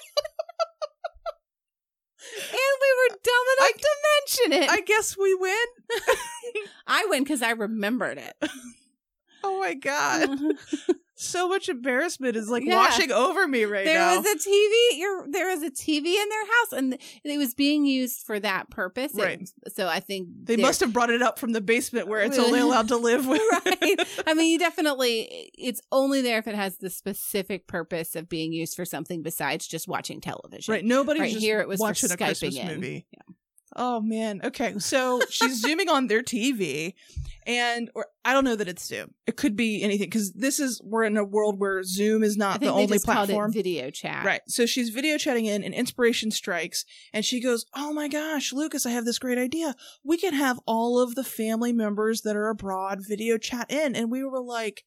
[2.40, 4.70] and we were dumb enough to mention it.
[4.70, 5.66] I guess we win.
[6.86, 8.34] I win because I remembered it.
[9.48, 10.38] Oh my god,
[11.14, 12.74] so much embarrassment is like Yeah.
[12.76, 14.16] washing over me right there now.
[14.20, 14.98] was a TV.
[14.98, 18.68] You're, there was a TV in their house, and it was being used for that
[18.70, 19.12] purpose.
[19.14, 19.48] Right.
[19.74, 22.60] so I think they must have brought it up from the basement where it's only
[22.66, 23.40] allowed to live with.
[23.64, 24.00] right.
[24.26, 25.50] I mean, you definitely.
[25.56, 29.66] It's only there if it has the specific purpose of being used for something besides
[29.66, 30.72] just watching television.
[30.72, 30.84] Right.
[30.84, 32.66] Nobody's Right, just here it was for watching a Skyping Christmas in.
[32.68, 33.06] movie.
[33.76, 34.40] Oh man.
[34.42, 34.78] Okay.
[34.78, 36.94] So she's zooming on their TV
[37.46, 39.12] and or I don't know that it's Zoom.
[39.26, 42.60] It could be anything cuz this is we're in a world where Zoom is not
[42.60, 43.52] the only platform.
[43.52, 44.24] video chat.
[44.24, 44.40] Right.
[44.48, 48.86] So she's video chatting in and inspiration strikes and she goes, "Oh my gosh, Lucas,
[48.86, 49.76] I have this great idea.
[50.02, 54.10] We can have all of the family members that are abroad video chat in." And
[54.10, 54.84] we were like,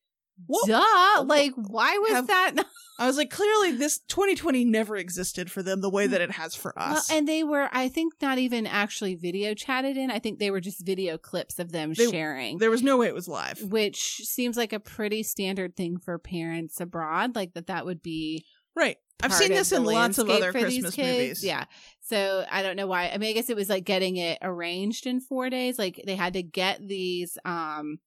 [0.48, 1.24] "What?" Duh.
[1.26, 2.56] Like, why was Have- that?
[2.98, 6.54] I was like, "Clearly this 2020 never existed for them the way that it has
[6.54, 10.12] for Well, us." and they were, I think, not even actually video chatted in.
[10.12, 12.58] I think they were just video clips of them They- sharing.
[12.58, 13.62] there was no way it was live.
[13.64, 18.44] which seems like a pretty standard thing for parents abroad like that that would be
[18.76, 18.98] Right.
[19.22, 21.44] I've seen this in lots of other Christmas movies.
[21.44, 21.66] yeah
[22.02, 25.06] so i don't know why i mean i guess it was like getting it arranged
[25.06, 28.00] in four days like they had to get these um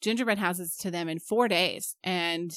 [0.00, 1.96] gingerbread houses to them in four days.
[2.02, 2.56] And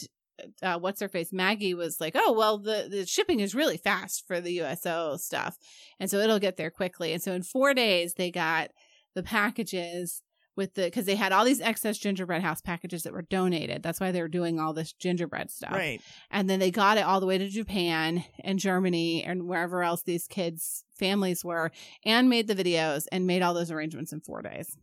[0.62, 4.26] uh, what's her face maggie was like oh well the, the shipping is really fast
[4.28, 5.58] for the uso stuff.
[6.00, 7.14] And so it'll get there quickly.
[7.14, 8.72] And so in four days they got
[9.14, 10.24] the packages
[10.56, 13.82] with the because they had all these excess gingerbread house packages that were donated.
[13.84, 15.72] That's why they were doing all this gingerbread stuff.
[15.72, 16.02] Right.
[16.30, 20.04] and then they got it all the way to Japan and Germany and wherever else
[20.04, 21.72] these kids' families were,
[22.06, 24.78] and made the videos and made all those arrangements in four days.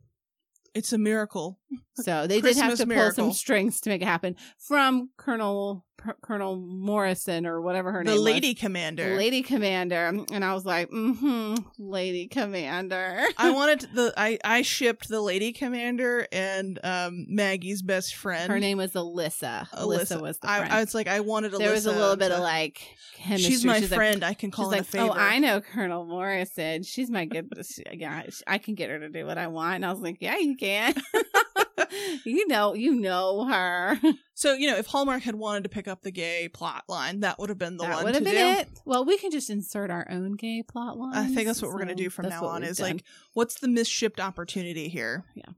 [0.74, 1.58] It's a miracle.
[1.94, 5.84] So they did have Christmas to pull some strings to make it happen from Colonel
[6.04, 8.60] P- Colonel Morrison or whatever her the name the lady was.
[8.60, 9.16] commander.
[9.16, 13.22] Lady Commander, and I was like, mm-hmm, Lady Commander.
[13.36, 18.50] I wanted the I I shipped the lady commander and um Maggie's best friend.
[18.50, 19.68] Her name was Alyssa.
[19.70, 20.72] Alyssa, was the I, friend.
[20.72, 21.58] I was like I wanted Alyssa.
[21.58, 22.80] there was a little bit to- of like
[23.16, 23.50] chemistry.
[23.50, 24.24] She's my She's like, friend.
[24.24, 25.08] I can call She's like, a favor.
[25.10, 26.82] oh, I know Colonel Morrison.
[26.82, 27.48] She's my good.
[27.92, 29.76] yeah, I can get her to do what I want.
[29.76, 30.94] And I was like, yeah, you can.
[32.24, 33.98] you know, you know her.
[34.40, 37.38] So you know, if Hallmark had wanted to pick up the gay plot line, that
[37.38, 38.60] would have been the that one would have been do.
[38.60, 38.68] it.
[38.86, 41.14] Well, we can just insert our own gay plot line.
[41.14, 42.62] I think that's what we're gonna do from now on.
[42.62, 45.26] Is like, what's the misshipped opportunity here?
[45.34, 45.52] Yeah,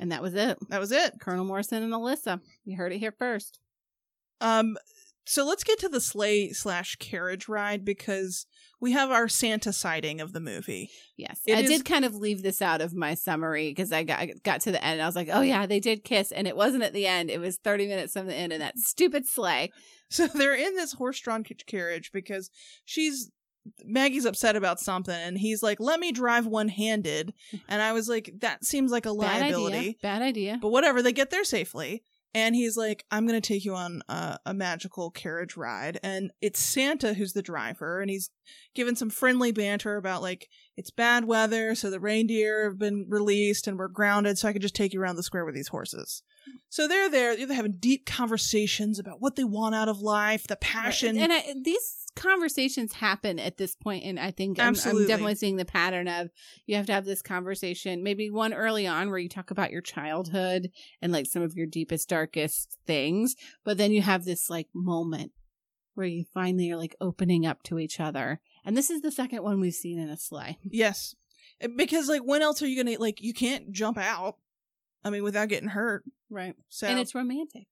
[0.00, 0.58] and that was it.
[0.70, 1.20] That was it.
[1.20, 2.40] Colonel Morrison and Alyssa.
[2.64, 3.60] You heard it here first.
[4.40, 4.76] Um,
[5.24, 8.46] so let's get to the sleigh slash carriage ride because
[8.80, 10.90] we have our Santa sighting of the movie.
[11.16, 14.02] Yes, It I is- did kind of leave this out of my summary because I
[14.02, 14.94] got got to the end.
[14.94, 17.30] And I was like, oh yeah, they did kiss, and it wasn't at the end.
[17.30, 19.72] It was thirty minutes from the end, and that stupid sleigh.
[20.08, 22.48] So they're in this horse-drawn carriage because
[22.84, 23.32] she's
[23.84, 27.34] Maggie's upset about something, and he's like, "Let me drive one-handed,"
[27.68, 29.94] and I was like, "That seems like a Bad liability." idea.
[30.00, 30.58] Bad idea.
[30.62, 32.04] But whatever, they get there safely.
[32.36, 35.98] And he's like, I'm going to take you on a, a magical carriage ride.
[36.02, 38.02] And it's Santa who's the driver.
[38.02, 38.28] And he's
[38.74, 41.74] given some friendly banter about, like, it's bad weather.
[41.74, 44.38] So the reindeer have been released and we're grounded.
[44.38, 46.22] So I could just take you around the square with these horses.
[46.68, 47.36] So they're there.
[47.36, 51.18] They're having deep conversations about what they want out of life, the passion.
[51.18, 55.56] And I, these conversations happen at this point, and I think I'm, I'm definitely seeing
[55.56, 56.30] the pattern of
[56.66, 59.82] you have to have this conversation, maybe one early on where you talk about your
[59.82, 60.70] childhood
[61.02, 63.34] and like some of your deepest, darkest things,
[63.64, 65.32] but then you have this like moment
[65.94, 68.40] where you finally are like opening up to each other.
[68.66, 70.58] And this is the second one we've seen in a sleigh.
[70.64, 71.14] yes.
[71.60, 74.36] Eh, because, like, when else are you going to, like, you can't jump out.
[75.04, 76.04] I mean, without getting hurt.
[76.28, 76.54] Right.
[76.68, 77.68] So And it's romantic.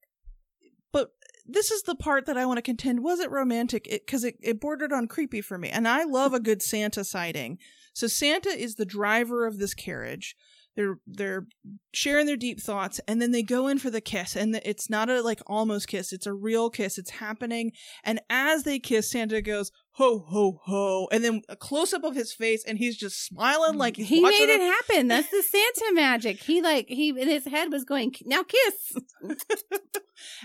[0.93, 1.11] but
[1.45, 4.59] this is the part that I want to contend was it romantic because it, it,
[4.61, 5.69] bordered on creepy for me.
[5.69, 7.59] And I love a good Santa sighting.
[7.93, 10.35] So Santa is the driver of this carriage.
[10.75, 11.47] They're they're
[11.93, 15.09] sharing their deep thoughts, and then they go in for the kiss, and it's not
[15.09, 16.97] a like almost kiss; it's a real kiss.
[16.97, 17.71] It's happening,
[18.03, 22.15] and as they kiss, Santa goes ho ho ho, and then a close up of
[22.15, 25.07] his face, and he's just smiling like he made it happen.
[25.07, 26.43] That's the Santa magic.
[26.43, 28.97] He like he in his head was going now kiss.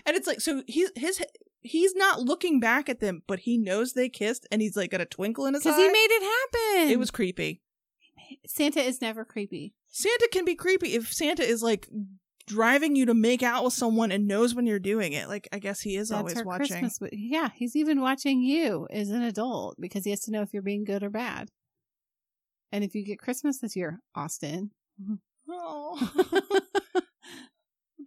[0.06, 1.20] and it's like so he's his
[1.62, 5.00] he's not looking back at them, but he knows they kissed, and he's like got
[5.00, 5.70] a twinkle in his eye.
[5.70, 6.92] Because he made it happen.
[6.92, 7.62] it was creepy.
[8.46, 9.74] Santa is never creepy.
[9.90, 11.88] Santa can be creepy if Santa is like
[12.46, 15.28] driving you to make out with someone and knows when you're doing it.
[15.28, 16.78] Like I guess he is That's always watching.
[16.78, 17.10] Christmas.
[17.12, 20.62] Yeah, he's even watching you as an adult because he has to know if you're
[20.62, 21.50] being good or bad.
[22.72, 24.70] And if you get Christmas this year, Austin.
[25.48, 26.12] Oh,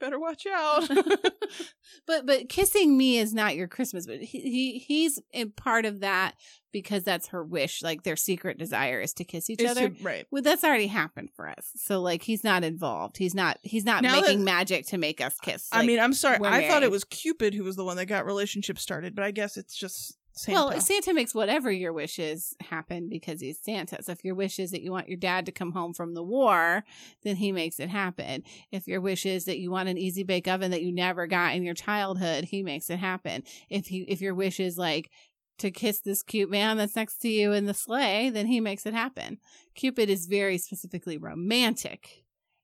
[0.04, 0.88] better watch out.
[2.08, 4.06] but but kissing me is not your Christmas.
[4.06, 6.34] But he, he he's in part of that
[6.72, 7.82] because that's her wish.
[7.82, 9.90] Like their secret desire is to kiss each It's other.
[9.90, 10.26] to- right.
[10.32, 11.72] Well, that's already happened for us.
[11.76, 13.18] So like he's not involved.
[13.18, 15.68] He's not he's not Now making that- magic to make us kiss.
[15.72, 16.40] I mean, I'm sorry.
[16.44, 19.32] I thought it was Cupid who was the one that got relationships started, but I
[19.32, 20.66] guess it's just Santa.
[20.66, 24.02] Well, Santa makes whatever your wishes happen because he's Santa.
[24.02, 26.24] So if your wish is that you want your dad to come home from the
[26.24, 26.84] war,
[27.24, 28.44] then he makes it happen.
[28.72, 31.54] If your wish is that you want an easy bake oven that you never got
[31.54, 33.44] in your childhood, he makes it happen.
[33.70, 35.12] If he if your wish is like
[35.60, 38.88] to kiss this cute man that's next to you in the sleigh, then he makes
[38.88, 39.38] it happen.
[39.76, 42.24] Cupid is very specifically romantic.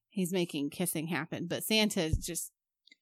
[0.09, 2.51] He's making kissing happen, but Santa is just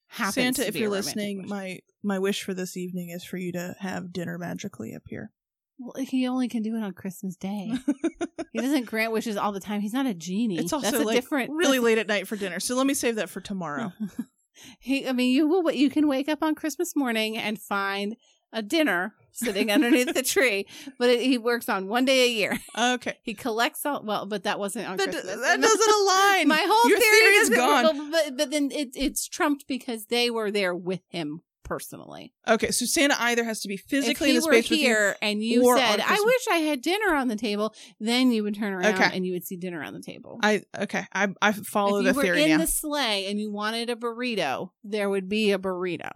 [0.08, 1.48] happens Santa, to if you're a listening, wish.
[1.48, 5.30] my my wish for this evening is for you to have dinner magically appear.
[5.78, 7.72] well, he only can do it on Christmas Day.
[8.52, 9.80] he doesn't grant wishes all the time.
[9.80, 10.58] He's not a genie.
[10.58, 12.94] It's also that's a like different really late at night for dinner, so let me
[12.94, 13.92] save that for tomorrow.
[14.80, 15.70] he, I mean, you will.
[15.70, 18.16] You can wake up on Christmas morning and find
[18.52, 20.66] a dinner sitting underneath the tree,
[20.98, 22.58] but it, he works on one day a year.
[22.78, 24.02] Okay, He collects all.
[24.04, 25.36] Well, but that wasn't on that, Christmas.
[25.40, 26.48] that doesn't align.
[26.48, 28.10] My whole Your theory, theory is gone.
[28.10, 32.32] But, but then it, it's trumped because they were there with him personally.
[32.46, 34.86] Okay, so Santa either has to be If physically in the were space with you.
[34.86, 38.54] here and you said, "I wish I had dinner on the table," then you would
[38.54, 39.10] turn around Okay.
[39.12, 40.38] and you would see dinner on the table.
[40.42, 42.58] I okay, I I follow if the you were theory in now.
[42.58, 46.10] the sleigh and you wanted a burrito, there would be a burrito.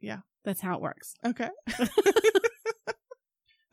[0.00, 0.18] Yeah.
[0.42, 1.14] That's how it works.
[1.24, 1.50] Okay.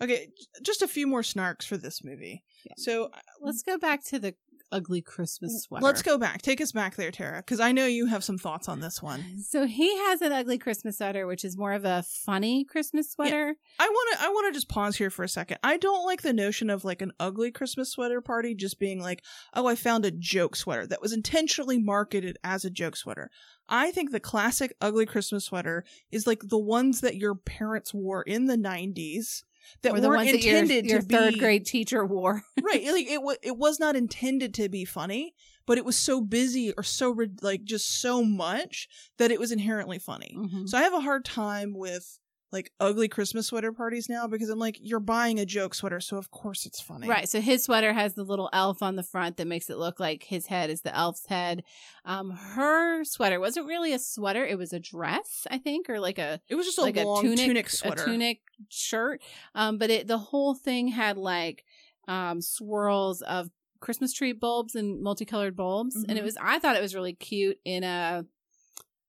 [0.10, 0.30] okay,
[0.64, 2.44] just a few more snarks for this movie.
[2.66, 2.74] Yeah.
[2.78, 4.36] So uh, Let's go back to the
[4.70, 5.82] ugly Christmas sweater.
[5.82, 6.42] let's go back.
[6.42, 9.24] Take us back there, Tara, because I know you have some thoughts on this one.
[9.48, 13.56] So he has an ugly Christmas sweater, which is more of a funny Christmas sweater.
[13.80, 15.60] I want to I want to just pause here for a second.
[15.64, 19.24] I don't like the notion of like an ugly Christmas sweater party just being like,
[19.54, 23.30] "Oh, I found a joke sweater that was intentionally marketed as a joke sweater."
[23.70, 28.24] I think the classic ugly Christmas sweater is like the ones that your parents wore
[28.24, 29.44] in the 90s
[29.82, 32.44] that or the weren't ones that your, intended your to third be grade teacher wore.
[32.62, 35.34] right like it was it was not intended to be funny
[35.66, 40.00] but it was so busy or so like just so much that it was inherently
[40.00, 40.68] funny Mhm.
[40.68, 42.20] so i have a hard time with
[42.52, 46.18] like ugly christmas sweater parties now because i'm like you're buying a joke sweater so
[46.18, 47.30] of course it's funny Right.
[47.30, 50.24] So his sweater has the little elf on the front that makes it look like
[50.24, 51.64] his head is the elf's head.
[52.06, 56.18] Um, her sweater wasn't really a sweater; it was a dress, I think, or like
[56.18, 59.22] a it was just a like long a tunic, tunic, sweater a tunic shirt.
[59.54, 61.66] Um, but it the whole thing had like
[62.08, 66.24] um swirls of Christmas tree bulbs and multicolored bulbs, and it Mhm.
[66.24, 68.26] was I thought it was really cute in a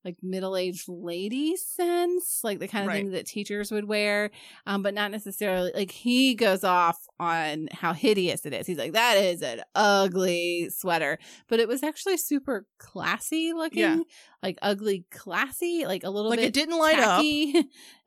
[0.04, 2.96] like middle-aged lady sense like the kind of Right.
[3.02, 4.30] thing that teachers would wear
[4.66, 8.66] um but not necessarily like he goes off on how hideous it is.
[8.66, 11.18] He's like that is an ugly sweater.
[11.48, 13.98] But it was actually super classy looking Yeah.
[14.42, 17.16] like ugly classy like a little like it didn't light up.
[17.16, 17.54] tacky.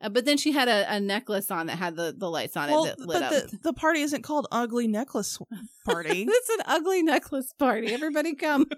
[0.00, 2.70] Uh, but then she had a, a necklace on that had the, the lights on
[2.70, 3.50] well it that lit but up.
[3.50, 5.38] the, the party isn't called ugly necklace
[5.84, 6.26] party.
[6.28, 7.92] It's an ugly necklace party.
[7.92, 8.66] Everybody come.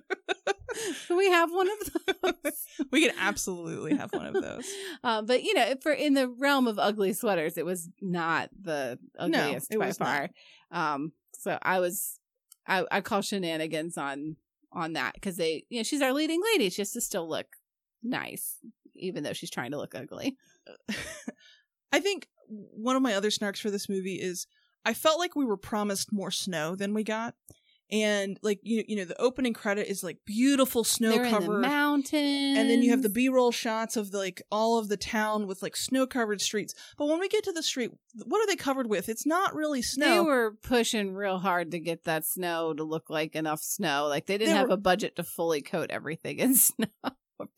[1.09, 2.67] We have one of those.
[2.91, 4.67] We could absolutely have one of those
[5.03, 8.99] um, but you know, for in the realm of ugly sweaters, it was not the
[9.19, 10.29] No, ugliest it by far.
[10.73, 10.95] not.
[10.95, 12.19] Um, so I was,
[12.67, 14.37] I, I call shenanigans on
[14.73, 16.69] on that because they, you know, she's our leading lady.
[16.71, 17.47] She has to still look
[18.03, 18.57] nice,
[18.95, 20.37] even though she's trying to look ugly.
[21.93, 24.47] I think one of my other snarks for this movie is
[24.85, 27.35] I felt like we were promised more snow than we got.
[27.93, 31.39] And like you you know the opening credit is like beautiful snow They're in the
[31.39, 35.47] covered mountains, and then you have the B-roll shots of like all of the town
[35.47, 36.75] with like snow-covered streets.
[36.97, 37.91] But when we get to the street,
[38.25, 39.09] what are they covered with?
[39.09, 43.11] It's not really snow They were pushing real hard to get that snow to look
[43.11, 44.07] like enough snow.
[44.09, 46.87] Like they didn't They have were- a budget to fully coat everything in snow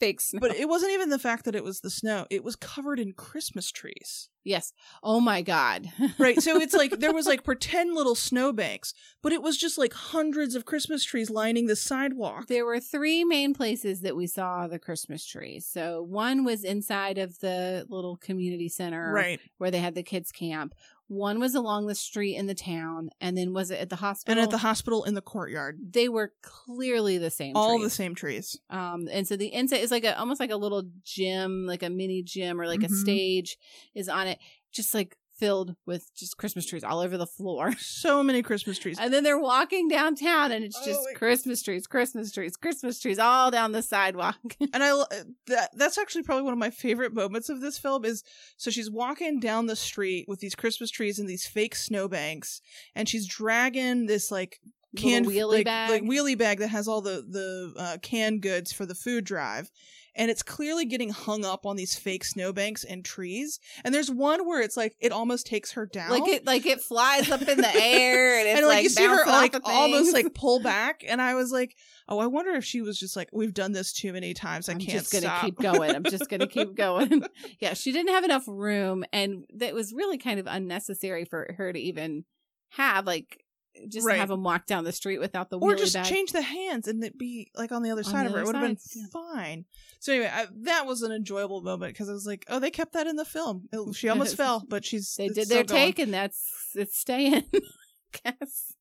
[0.00, 0.40] fake snow.
[0.40, 2.26] but it wasn't even the fact that it was the snow.
[2.30, 4.28] It was covered in Christmas trees.
[4.44, 4.72] yes.
[5.02, 5.86] Oh my god.
[6.18, 6.40] Right.
[6.40, 10.54] So it's like there was like pretend little snowbanks, but it was just like hundreds
[10.54, 12.46] of Christmas trees lining the sidewalk.
[12.46, 15.66] There were three main places that we saw the Christmas trees.
[15.70, 19.40] So one was inside of the little community center Right.
[19.58, 20.74] where they had the kids camp.
[21.08, 24.32] One was along the street in the town, and then was it at the hospital?
[24.32, 25.78] And at the hospital in the courtyard.
[25.90, 27.54] they were clearly the same.
[27.56, 27.92] All the trees.
[27.92, 28.58] same trees.
[28.70, 31.90] Um, and so the inside is like a almost like a little gym, like a
[31.90, 33.00] mini gym or like a Mhm.
[33.00, 33.56] stage
[33.94, 34.38] is on it,
[34.72, 37.72] just like filled with just Christmas trees all over the floor.
[37.86, 38.98] So many Christmas trees.
[38.98, 41.16] And then they're walking downtown, and it's Oh, just wait.
[41.16, 44.36] Christmas trees, Christmas trees, Christmas trees all down the sidewalk.
[44.72, 45.04] And I
[45.46, 48.22] that that's actually probably one of my favorite moments of this film is
[48.56, 52.60] so she's walking down the street with these Christmas trees and these fake snowbanks,
[52.94, 54.60] and she's dragging this like
[54.96, 55.90] canned wheelie like, bag.
[55.90, 59.70] like wheelie bag that has all the the uh, canned goods for the food drive.
[60.16, 63.60] And it's clearly getting hung up on these fake snowbanks and trees.
[63.84, 66.10] And there's one where it's like it almost takes her down.
[66.10, 68.88] like it, like it flies up in the air, and it's and like, like, you
[68.88, 71.76] see her like almost like pull back, and I was like,
[72.08, 74.68] "Oh, I wonder if she was just like, we've done this too many times.
[74.68, 75.94] I I'm can't just gonna stop." keep going.
[75.94, 77.24] I'm just gonna keep going.
[77.60, 81.72] yeah, she didn't have enough room, and that was really kind of unnecessary for her
[81.72, 82.24] to even
[82.70, 83.06] have.
[83.06, 83.44] Like,
[83.88, 84.18] just Right.
[84.18, 86.04] have them walk down the street without the or just bag.
[86.06, 88.40] change the hands and it be like on the other On side the of her.
[88.40, 89.04] It would have been yeah.
[89.12, 89.64] fine.
[90.00, 92.92] So anyway, I, that was an enjoyable moment because I was like, oh, they kept
[92.94, 93.68] that in the film.
[93.72, 97.44] It- she almost fell, but she's they did their take and that's it's staying
[98.24, 98.74] guess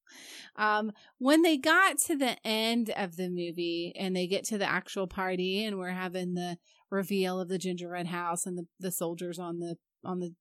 [0.56, 4.66] um when they got to the end of the movie and they get to the
[4.70, 6.58] actual party and we're having the
[6.90, 9.76] reveal of the gingerbread house and the, the soldiers on the
[10.06, 10.34] on the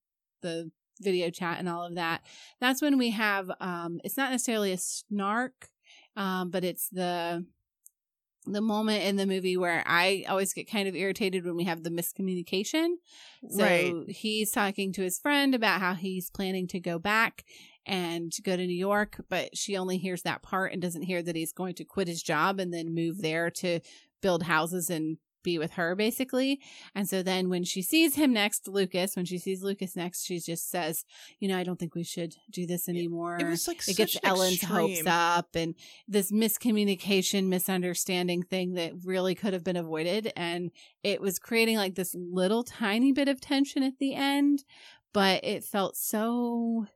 [0.42, 0.70] the
[1.00, 2.22] video chat and all of that
[2.60, 5.68] that's when we have um it's not necessarily a snark
[6.16, 7.44] um but it's the
[8.46, 11.82] the moment in the movie where I always get kind of irritated when we have
[11.82, 12.96] the miscommunication.
[13.48, 13.94] So right.
[14.08, 17.44] he's talking to his friend about how he's planning to go back
[17.86, 21.36] and go to New York, but she only hears that part and doesn't hear that
[21.36, 23.80] he's going to quit his job and then move there to
[24.20, 26.60] build houses and be with her basically.
[26.94, 30.40] And so then when she sees him next, Lucas, when she sees Lucas next, she
[30.40, 31.04] just says,
[31.38, 33.38] you know, I don't think we should do this anymore.
[33.40, 34.96] It was like it gets Ellen's extreme.
[34.96, 35.76] hopes up and
[36.08, 40.32] this miscommunication, misunderstanding thing that really could have been avoided.
[40.34, 40.72] And
[41.04, 44.64] it was creating like this little tiny bit of tension at the end,
[45.12, 46.86] but it felt so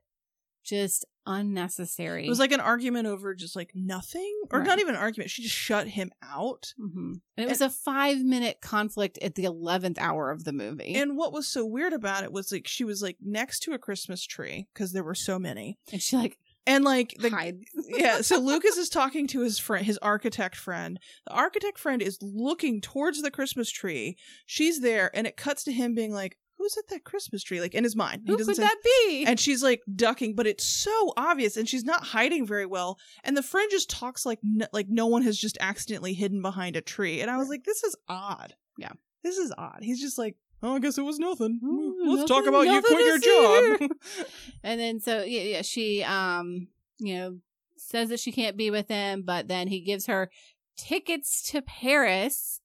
[0.63, 2.25] just unnecessary.
[2.25, 4.67] It was like an argument over just like nothing, or Right.
[4.67, 5.29] not even an argument.
[5.31, 6.73] She just shut him out.
[6.77, 10.95] hmm And it was a five minute conflict at the 11th hour of the movie.
[10.95, 13.77] And what was so weird about it was like she was like next to a
[13.79, 17.55] Christmas tree because there were so many, and she like and like the
[17.87, 18.21] yeah.
[18.21, 20.99] So Lucas is talking to his friend, his architect friend.
[21.25, 24.17] The architect friend is looking towards the Christmas tree.
[24.45, 27.73] She's there, and it cuts to him being like, "Who's at that Christmas tree?" Like
[27.73, 29.25] in his mind, Who doesn't could say- that be?
[29.25, 32.99] and she's like ducking, but it's so obvious, and she's not hiding very well.
[33.23, 36.75] And the friend just talks like n- like no one has just accidentally hidden behind
[36.75, 37.21] a tree.
[37.21, 38.53] And I was like, this is odd.
[38.77, 38.91] Yeah.
[39.23, 39.79] this is odd.
[39.81, 41.59] He's just like, oh, I guess it was nothing.
[41.63, 43.17] Mm, Let's talk about you quit your
[43.79, 43.91] job.
[44.63, 46.67] and then so yeah, yeah, she um
[46.99, 47.37] you know
[47.77, 50.29] says that she can't be with him, but then he gives her
[50.77, 52.61] tickets to Paris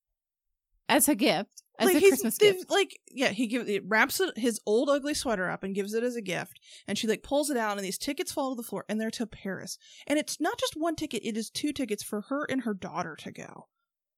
[0.88, 2.70] as a gift, as like a he's Christmas gift.
[2.70, 6.04] like yeah he gives it wraps it, his old ugly sweater up and gives it
[6.04, 8.66] as a gift and she like pulls it out and these tickets fall to the
[8.66, 9.78] floor and they're to paris.
[10.06, 13.16] And it's not just one ticket it is two tickets for her and her daughter
[13.20, 13.68] to go.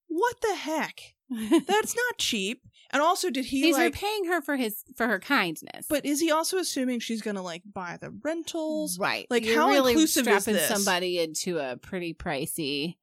[0.09, 1.15] What the heck?
[1.31, 2.63] That's not cheap.
[2.91, 6.21] And also did he He's like repaying her for his for her kindness, but is
[6.21, 8.99] he also assuming she's gonna like buy the rentals?
[8.99, 10.69] Right, like, You're how really inclusive is this?
[10.69, 12.97] somebody into a pretty pricey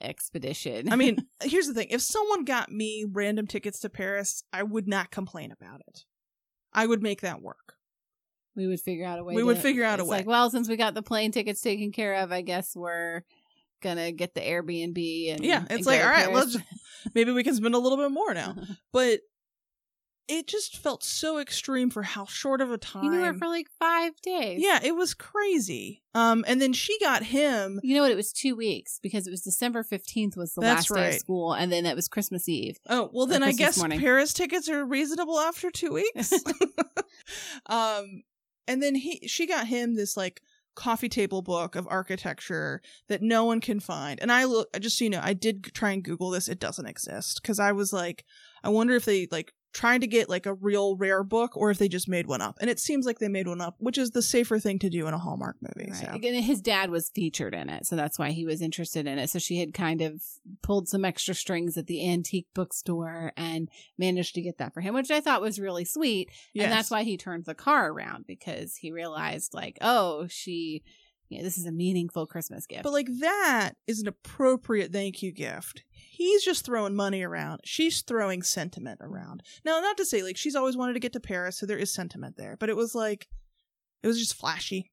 [0.00, 0.92] expedition.
[0.92, 4.86] i mean here's the thing if someone got me random tickets to paris i would
[4.86, 6.04] not complain about it
[6.72, 7.76] i would make that work
[8.56, 9.34] we would figure out a way.
[9.34, 10.16] We to- would figure out a it's way.
[10.18, 13.22] Like, well, since we got the plane tickets taken care of, I guess we're
[13.82, 16.56] gonna get the Airbnb and Yeah, it's go like, all right, let's
[17.14, 18.56] maybe we can spend a little bit more now.
[18.92, 19.20] But
[20.28, 23.04] it just felt so extreme for how short of a time.
[23.04, 24.60] He knew her for like five days.
[24.60, 26.02] yeah, it was crazy.
[26.14, 27.80] Um, and then she got him.
[27.82, 28.10] You know what?
[28.10, 31.20] It was two weeks because it was December 15th was the That's last day of
[31.20, 32.78] school, and then it was Christmas Eve.
[32.88, 34.00] Oh well, then I guess morning.
[34.00, 36.32] Paris tickets are reasonable after two weeks.
[37.66, 38.22] um,
[38.66, 40.40] and then he she got him this like
[40.74, 44.20] coffee table book of architecture that no one can find.
[44.20, 46.48] And I look I just so you know, I did try and Google this.
[46.48, 48.24] It doesn't exist because I was like,
[48.62, 51.76] I wonder if they like trying to get like a real rare book or if
[51.76, 52.56] they just made one up.
[52.62, 55.06] And it seems like they made one up, which is the safer thing to do
[55.06, 55.90] in a Hallmark movie.
[55.90, 56.00] Right.
[56.00, 56.12] So.
[56.14, 59.28] Again, his dad was featured in it, so that's why he was interested in it.
[59.28, 60.22] So she had kind of
[60.62, 63.68] pulled some extra strings at the antique bookstore and
[63.98, 66.30] managed to get that for him, which I thought was really sweet.
[66.58, 70.82] And that's why he turned the car around because he realized, like, oh, she,
[71.30, 72.82] know, this is a meaningful Christmas gift.
[72.82, 75.84] But like that is an appropriate thank you gift.
[76.16, 77.60] He's just throwing money around.
[77.64, 79.42] She's throwing sentiment around.
[79.66, 81.92] Now, not to say like she's always wanted to get to Paris, so there is
[81.92, 82.56] sentiment there.
[82.58, 83.28] But it was like
[84.02, 84.90] it was just flashy.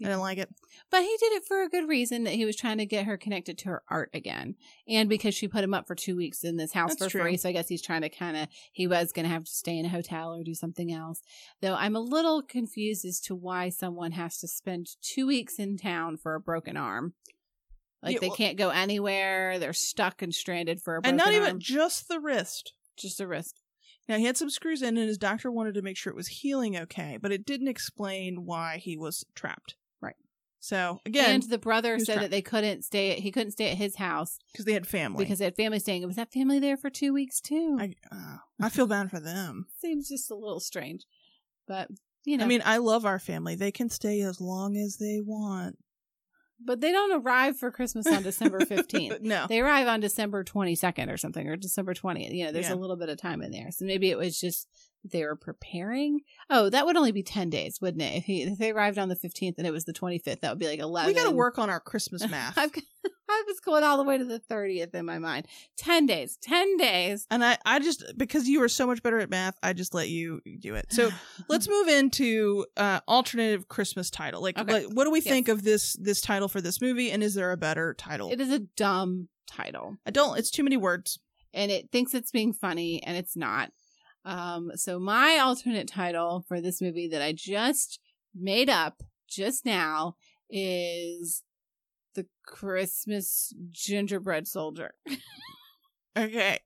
[0.00, 0.48] I didn't like it.
[0.90, 3.16] But he did it for a good reason that he was trying to get her
[3.16, 4.56] connected to her art again.
[4.88, 7.20] And because she put him up for two weeks in this house That's for true.
[7.20, 7.36] free.
[7.36, 9.78] So I guess he's trying to kind of, he was going to have to stay
[9.78, 11.20] in a hotel or do something else.
[11.60, 15.76] Though I'm a little confused as to why someone has to spend two weeks in
[15.76, 17.12] town for a broken arm.
[18.02, 19.58] Like Yeah, they well- can't go anywhere.
[19.58, 21.58] They're stuck and stranded for a And not even arm.
[21.60, 22.72] just the wrist.
[22.96, 23.60] just the wrist.
[24.08, 26.26] Now he had some screws in, and his doctor wanted to make sure it was
[26.28, 29.76] healing okay, but it didn't explain why he was trapped.
[30.00, 30.16] Right.
[30.60, 32.20] So again, and the brother said trapped.
[32.22, 35.24] that they couldn't stay, at, he couldn't stay at his house because they had family.
[35.24, 36.04] because they had family staying.
[36.06, 37.76] Was that family there for two weeks too?
[37.80, 39.66] I, uh, I feel bad for them.
[39.80, 41.04] seems just a little strange.
[41.68, 41.88] But
[42.24, 43.54] you know, I mean, I love our family.
[43.54, 45.78] They can stay as long as they want.
[46.64, 49.20] But they don't arrive for Christmas on December fifteenth.
[49.20, 49.46] no.
[49.48, 52.32] They arrive on December twenty second or something, or December twentieth.
[52.32, 52.74] You know, there's Yeah.
[52.74, 54.68] a little bit of time in there, so maybe it was just
[55.04, 56.20] they were preparing.
[56.50, 58.16] Oh, that would only be 10 days, wouldn't it?
[58.18, 60.58] If, he, if they arrived on the 15th and it was the 25th, that would
[60.58, 61.08] be like 11.
[61.08, 62.56] We got to work on our Christmas math.
[62.58, 62.70] I've,
[63.28, 65.46] I was going all the way to the 30th in my mind.
[65.78, 66.36] 10 days.
[66.42, 67.26] 10 days.
[67.30, 70.08] and I, I just because you are so much better at math, I just let
[70.08, 70.86] you do it.
[70.90, 71.10] So
[71.48, 74.42] let's move into uh alternative Christmas title.
[74.42, 74.72] Like, Okay.
[74.72, 75.28] like, what do we Yes.
[75.28, 77.10] think of this this title for this movie?
[77.10, 78.30] And is there a better title?
[78.30, 79.96] It is a dumb title.
[80.06, 80.38] I don't.
[80.38, 81.18] It's too many words.
[81.54, 83.70] and it thinks it's being funny and it's not.
[84.24, 87.98] Um, so my alternate title for this movie that I just
[88.34, 90.16] made up just now
[90.48, 91.42] is
[92.14, 94.94] the Christmas gingerbread soldier.
[96.16, 96.58] Okay.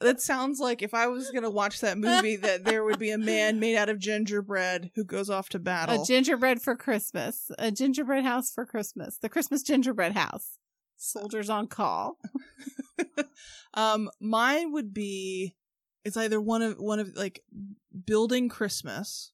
[0.00, 3.18] That sounds like if I was gonna watch that movie, that there would be a
[3.18, 6.02] man made out of gingerbread who goes off to battle.
[6.02, 7.50] A gingerbread for Christmas.
[7.58, 9.16] A gingerbread house for Christmas.
[9.16, 10.58] The Christmas gingerbread house.
[10.98, 12.18] Soldiers on call.
[13.74, 15.56] um, mine would be
[16.06, 17.42] it's either one of one of like
[18.06, 19.32] building Christmas,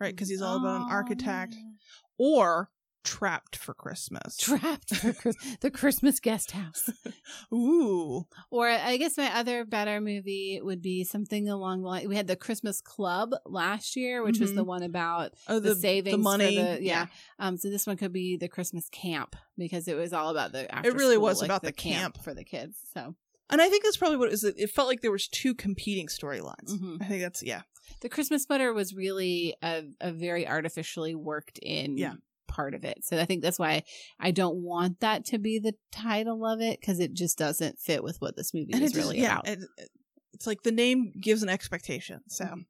[0.00, 0.14] right?
[0.14, 1.74] Because he's all about an architect, Oh,
[2.18, 2.70] or
[3.02, 4.36] trapped for Christmas.
[4.38, 6.88] Trapped for Chris- the Christmas guest house.
[7.52, 12.08] Ooh, Or I guess my other better movie would be something along the line.
[12.08, 14.56] We had the Christmas Club last year, which was Mhm.
[14.56, 17.06] the one about oh the, savings, the money, For the, yeah.
[17.38, 17.56] Um.
[17.58, 20.72] So this one could be the Christmas camp because it was all about the.
[20.74, 22.22] After really was like, about the camp.
[22.22, 22.78] for the kids.
[22.94, 23.14] So
[23.50, 24.44] And I think that's probably what it is.
[24.44, 26.70] It felt like there was two competing storylines.
[26.70, 27.02] Mhm.
[27.02, 27.62] I think that's yeah.
[28.00, 32.14] the Christmas sweater was really a, a very artificially worked in Yeah.
[32.48, 33.04] part of it.
[33.04, 33.82] So I think that's why
[34.18, 38.02] I don't want that to be the title of it because it just doesn't fit
[38.02, 39.48] with what this movie and is really yeah, about.
[39.48, 39.90] it- it-
[40.32, 42.20] it's like the name gives an expectation.
[42.28, 42.64] So, Mhm.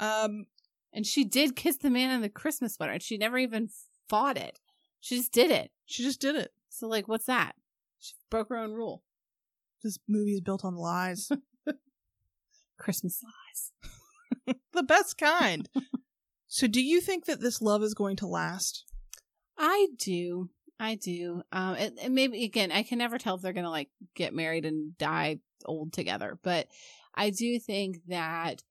[0.00, 0.46] um,
[0.94, 3.70] And she did kiss the man in the Christmas sweater, and she never even
[4.10, 4.58] fought it.
[5.00, 5.70] She just did it.
[5.86, 6.52] she just did it.
[6.68, 7.54] So, like, what's that?
[7.98, 9.02] She broke her own rule.
[9.82, 11.30] This movie is built on lies,
[12.78, 14.56] Christmas lies.
[14.72, 15.68] the best kind.
[16.46, 18.84] so, do you think that this love is going to last?
[19.58, 20.50] I do.
[20.78, 21.42] I do.
[21.52, 24.64] Um, and, and maybe again, I can never tell if they're gonna like get married
[24.64, 26.66] and die old together, but
[27.14, 28.62] I do think that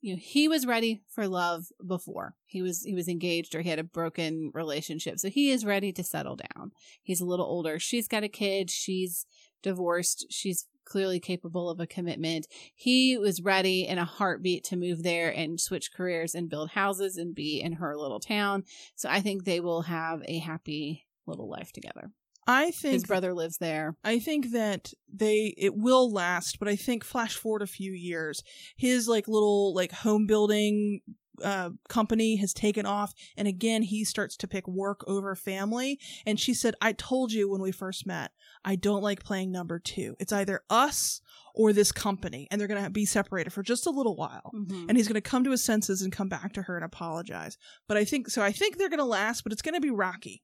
[0.00, 3.68] you know he was ready for love before he was he was engaged or he
[3.68, 6.72] had a broken relationship, so he is ready to settle down.
[7.02, 7.78] He's a little older.
[7.78, 8.70] She's got a kid.
[8.70, 9.26] She's
[9.62, 10.26] divorced.
[10.30, 12.46] She's clearly capable of a commitment.
[12.74, 17.16] He was ready in a heartbeat to move there and switch careers and build houses
[17.16, 18.64] and be in her little town.
[18.96, 22.10] So I think they will have a happy little life together.
[22.46, 23.96] I think His brother lives there.
[24.02, 28.42] I think that they it will last, but I think flash forward a few years,
[28.76, 31.00] his like little like home building
[31.42, 35.98] uh company has taken off and again he starts to pick work over family.
[36.26, 38.32] And she said I told you when we first met
[38.64, 41.20] I don't like playing number 2 it's either us
[41.54, 44.52] or this company and they're going to be separated for just a little while.
[44.54, 44.86] Mhm.
[44.88, 47.58] and he's going to come to his senses and come back to her and apologize.
[47.88, 49.90] But I think so I think they're going to last but it's going to be
[49.90, 50.42] rocky.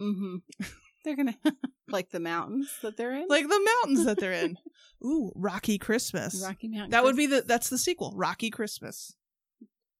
[0.00, 0.36] Hmm
[1.04, 1.34] They're gonna
[1.88, 4.58] like the mountains that they're in, like the mountains that they're in.
[5.04, 6.42] Ooh rocky christmas.
[6.44, 6.90] Rocky Mountain.
[6.90, 9.14] That would be the that's the sequel, Rocky Christmas.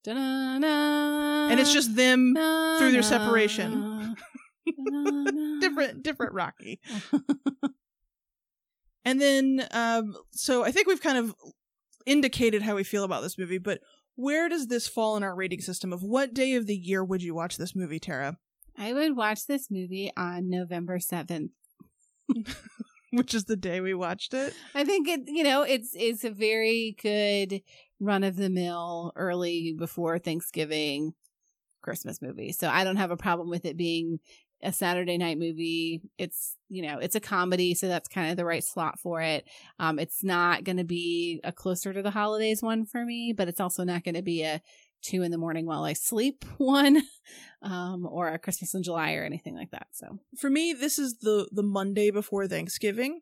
[0.06, 2.34] And And it's just them
[2.78, 4.16] through their separation.
[5.60, 6.80] different different Rocky.
[9.02, 11.34] And then um so I think we've kind of
[12.06, 13.80] indicated how we feel about this movie, but
[14.14, 17.22] where does this fall in our rating system of what day of the year would
[17.22, 18.36] you watch this movie, Tara?
[18.76, 21.52] I would watch this movie on November seventh.
[23.12, 24.54] Which is the day we watched it.
[24.74, 27.60] I think it, you know, it's it's a very good
[28.00, 31.14] run of the mill early before Thanksgiving
[31.82, 32.52] Christmas movie.
[32.52, 34.20] So I don't have a problem with it being
[34.62, 36.02] a Saturday night movie.
[36.18, 39.44] It's, you know, it's a comedy, so that's kind of the right slot for it.
[39.78, 43.48] Um it's not going to be a closer to the holidays one for me, but
[43.48, 44.60] it's also not going to be a
[45.02, 47.02] 2 in the morning while I sleep one
[47.62, 49.86] um or a Christmas in July or anything like that.
[49.92, 53.20] So, For me, this is the the Monday before Thanksgiving,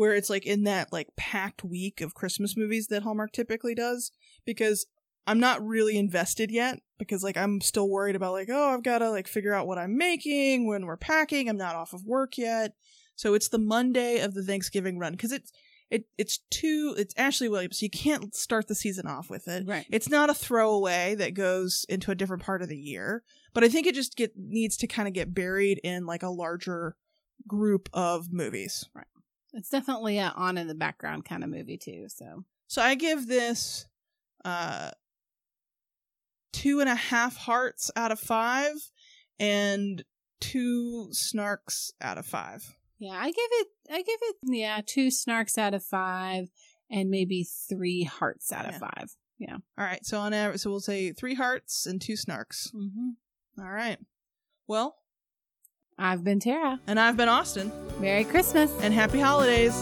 [0.00, 4.12] where it's like in that like packed week of Christmas movies that Hallmark typically does
[4.46, 4.86] because
[5.26, 9.00] I'm not really invested yet because like I'm still worried about like oh I've got
[9.00, 11.50] to like figure out what I'm making when we're packing.
[11.50, 12.72] I'm not off of work yet.
[13.14, 15.52] So it's the Monday of the Thanksgiving run cuz it's
[15.90, 17.78] it it's too it's Ashley Williams.
[17.80, 19.68] So you can't start the season off with it.
[19.68, 19.84] right.
[19.90, 23.22] It's not a throwaway that goes into a different part of the year,
[23.52, 26.30] but I think it just get needs to kind of get buried in like a
[26.30, 26.96] larger
[27.46, 28.88] group of movies.
[29.52, 33.26] It's definitely a on in the background kind of movie too, so So I give
[33.26, 33.86] this
[34.44, 34.90] uh
[36.52, 38.74] two and a half hearts out of five
[39.38, 40.04] and
[40.40, 42.76] two snarks out of five.
[42.98, 46.48] Yeah, I give it I give it yeah, two snarks out of five
[46.90, 49.14] and maybe three hearts out of five.
[49.38, 49.56] Yeah.
[49.78, 50.04] All right.
[50.04, 52.74] So on average, so we'll say three hearts and two snarks.
[52.74, 53.62] Mm-hmm.
[53.62, 53.98] All right.
[54.66, 54.96] Well,
[56.00, 56.80] I've been Tara.
[56.86, 57.70] and I've been Austin,
[58.00, 58.70] Merry Christmas.
[58.82, 59.74] and happy holidays.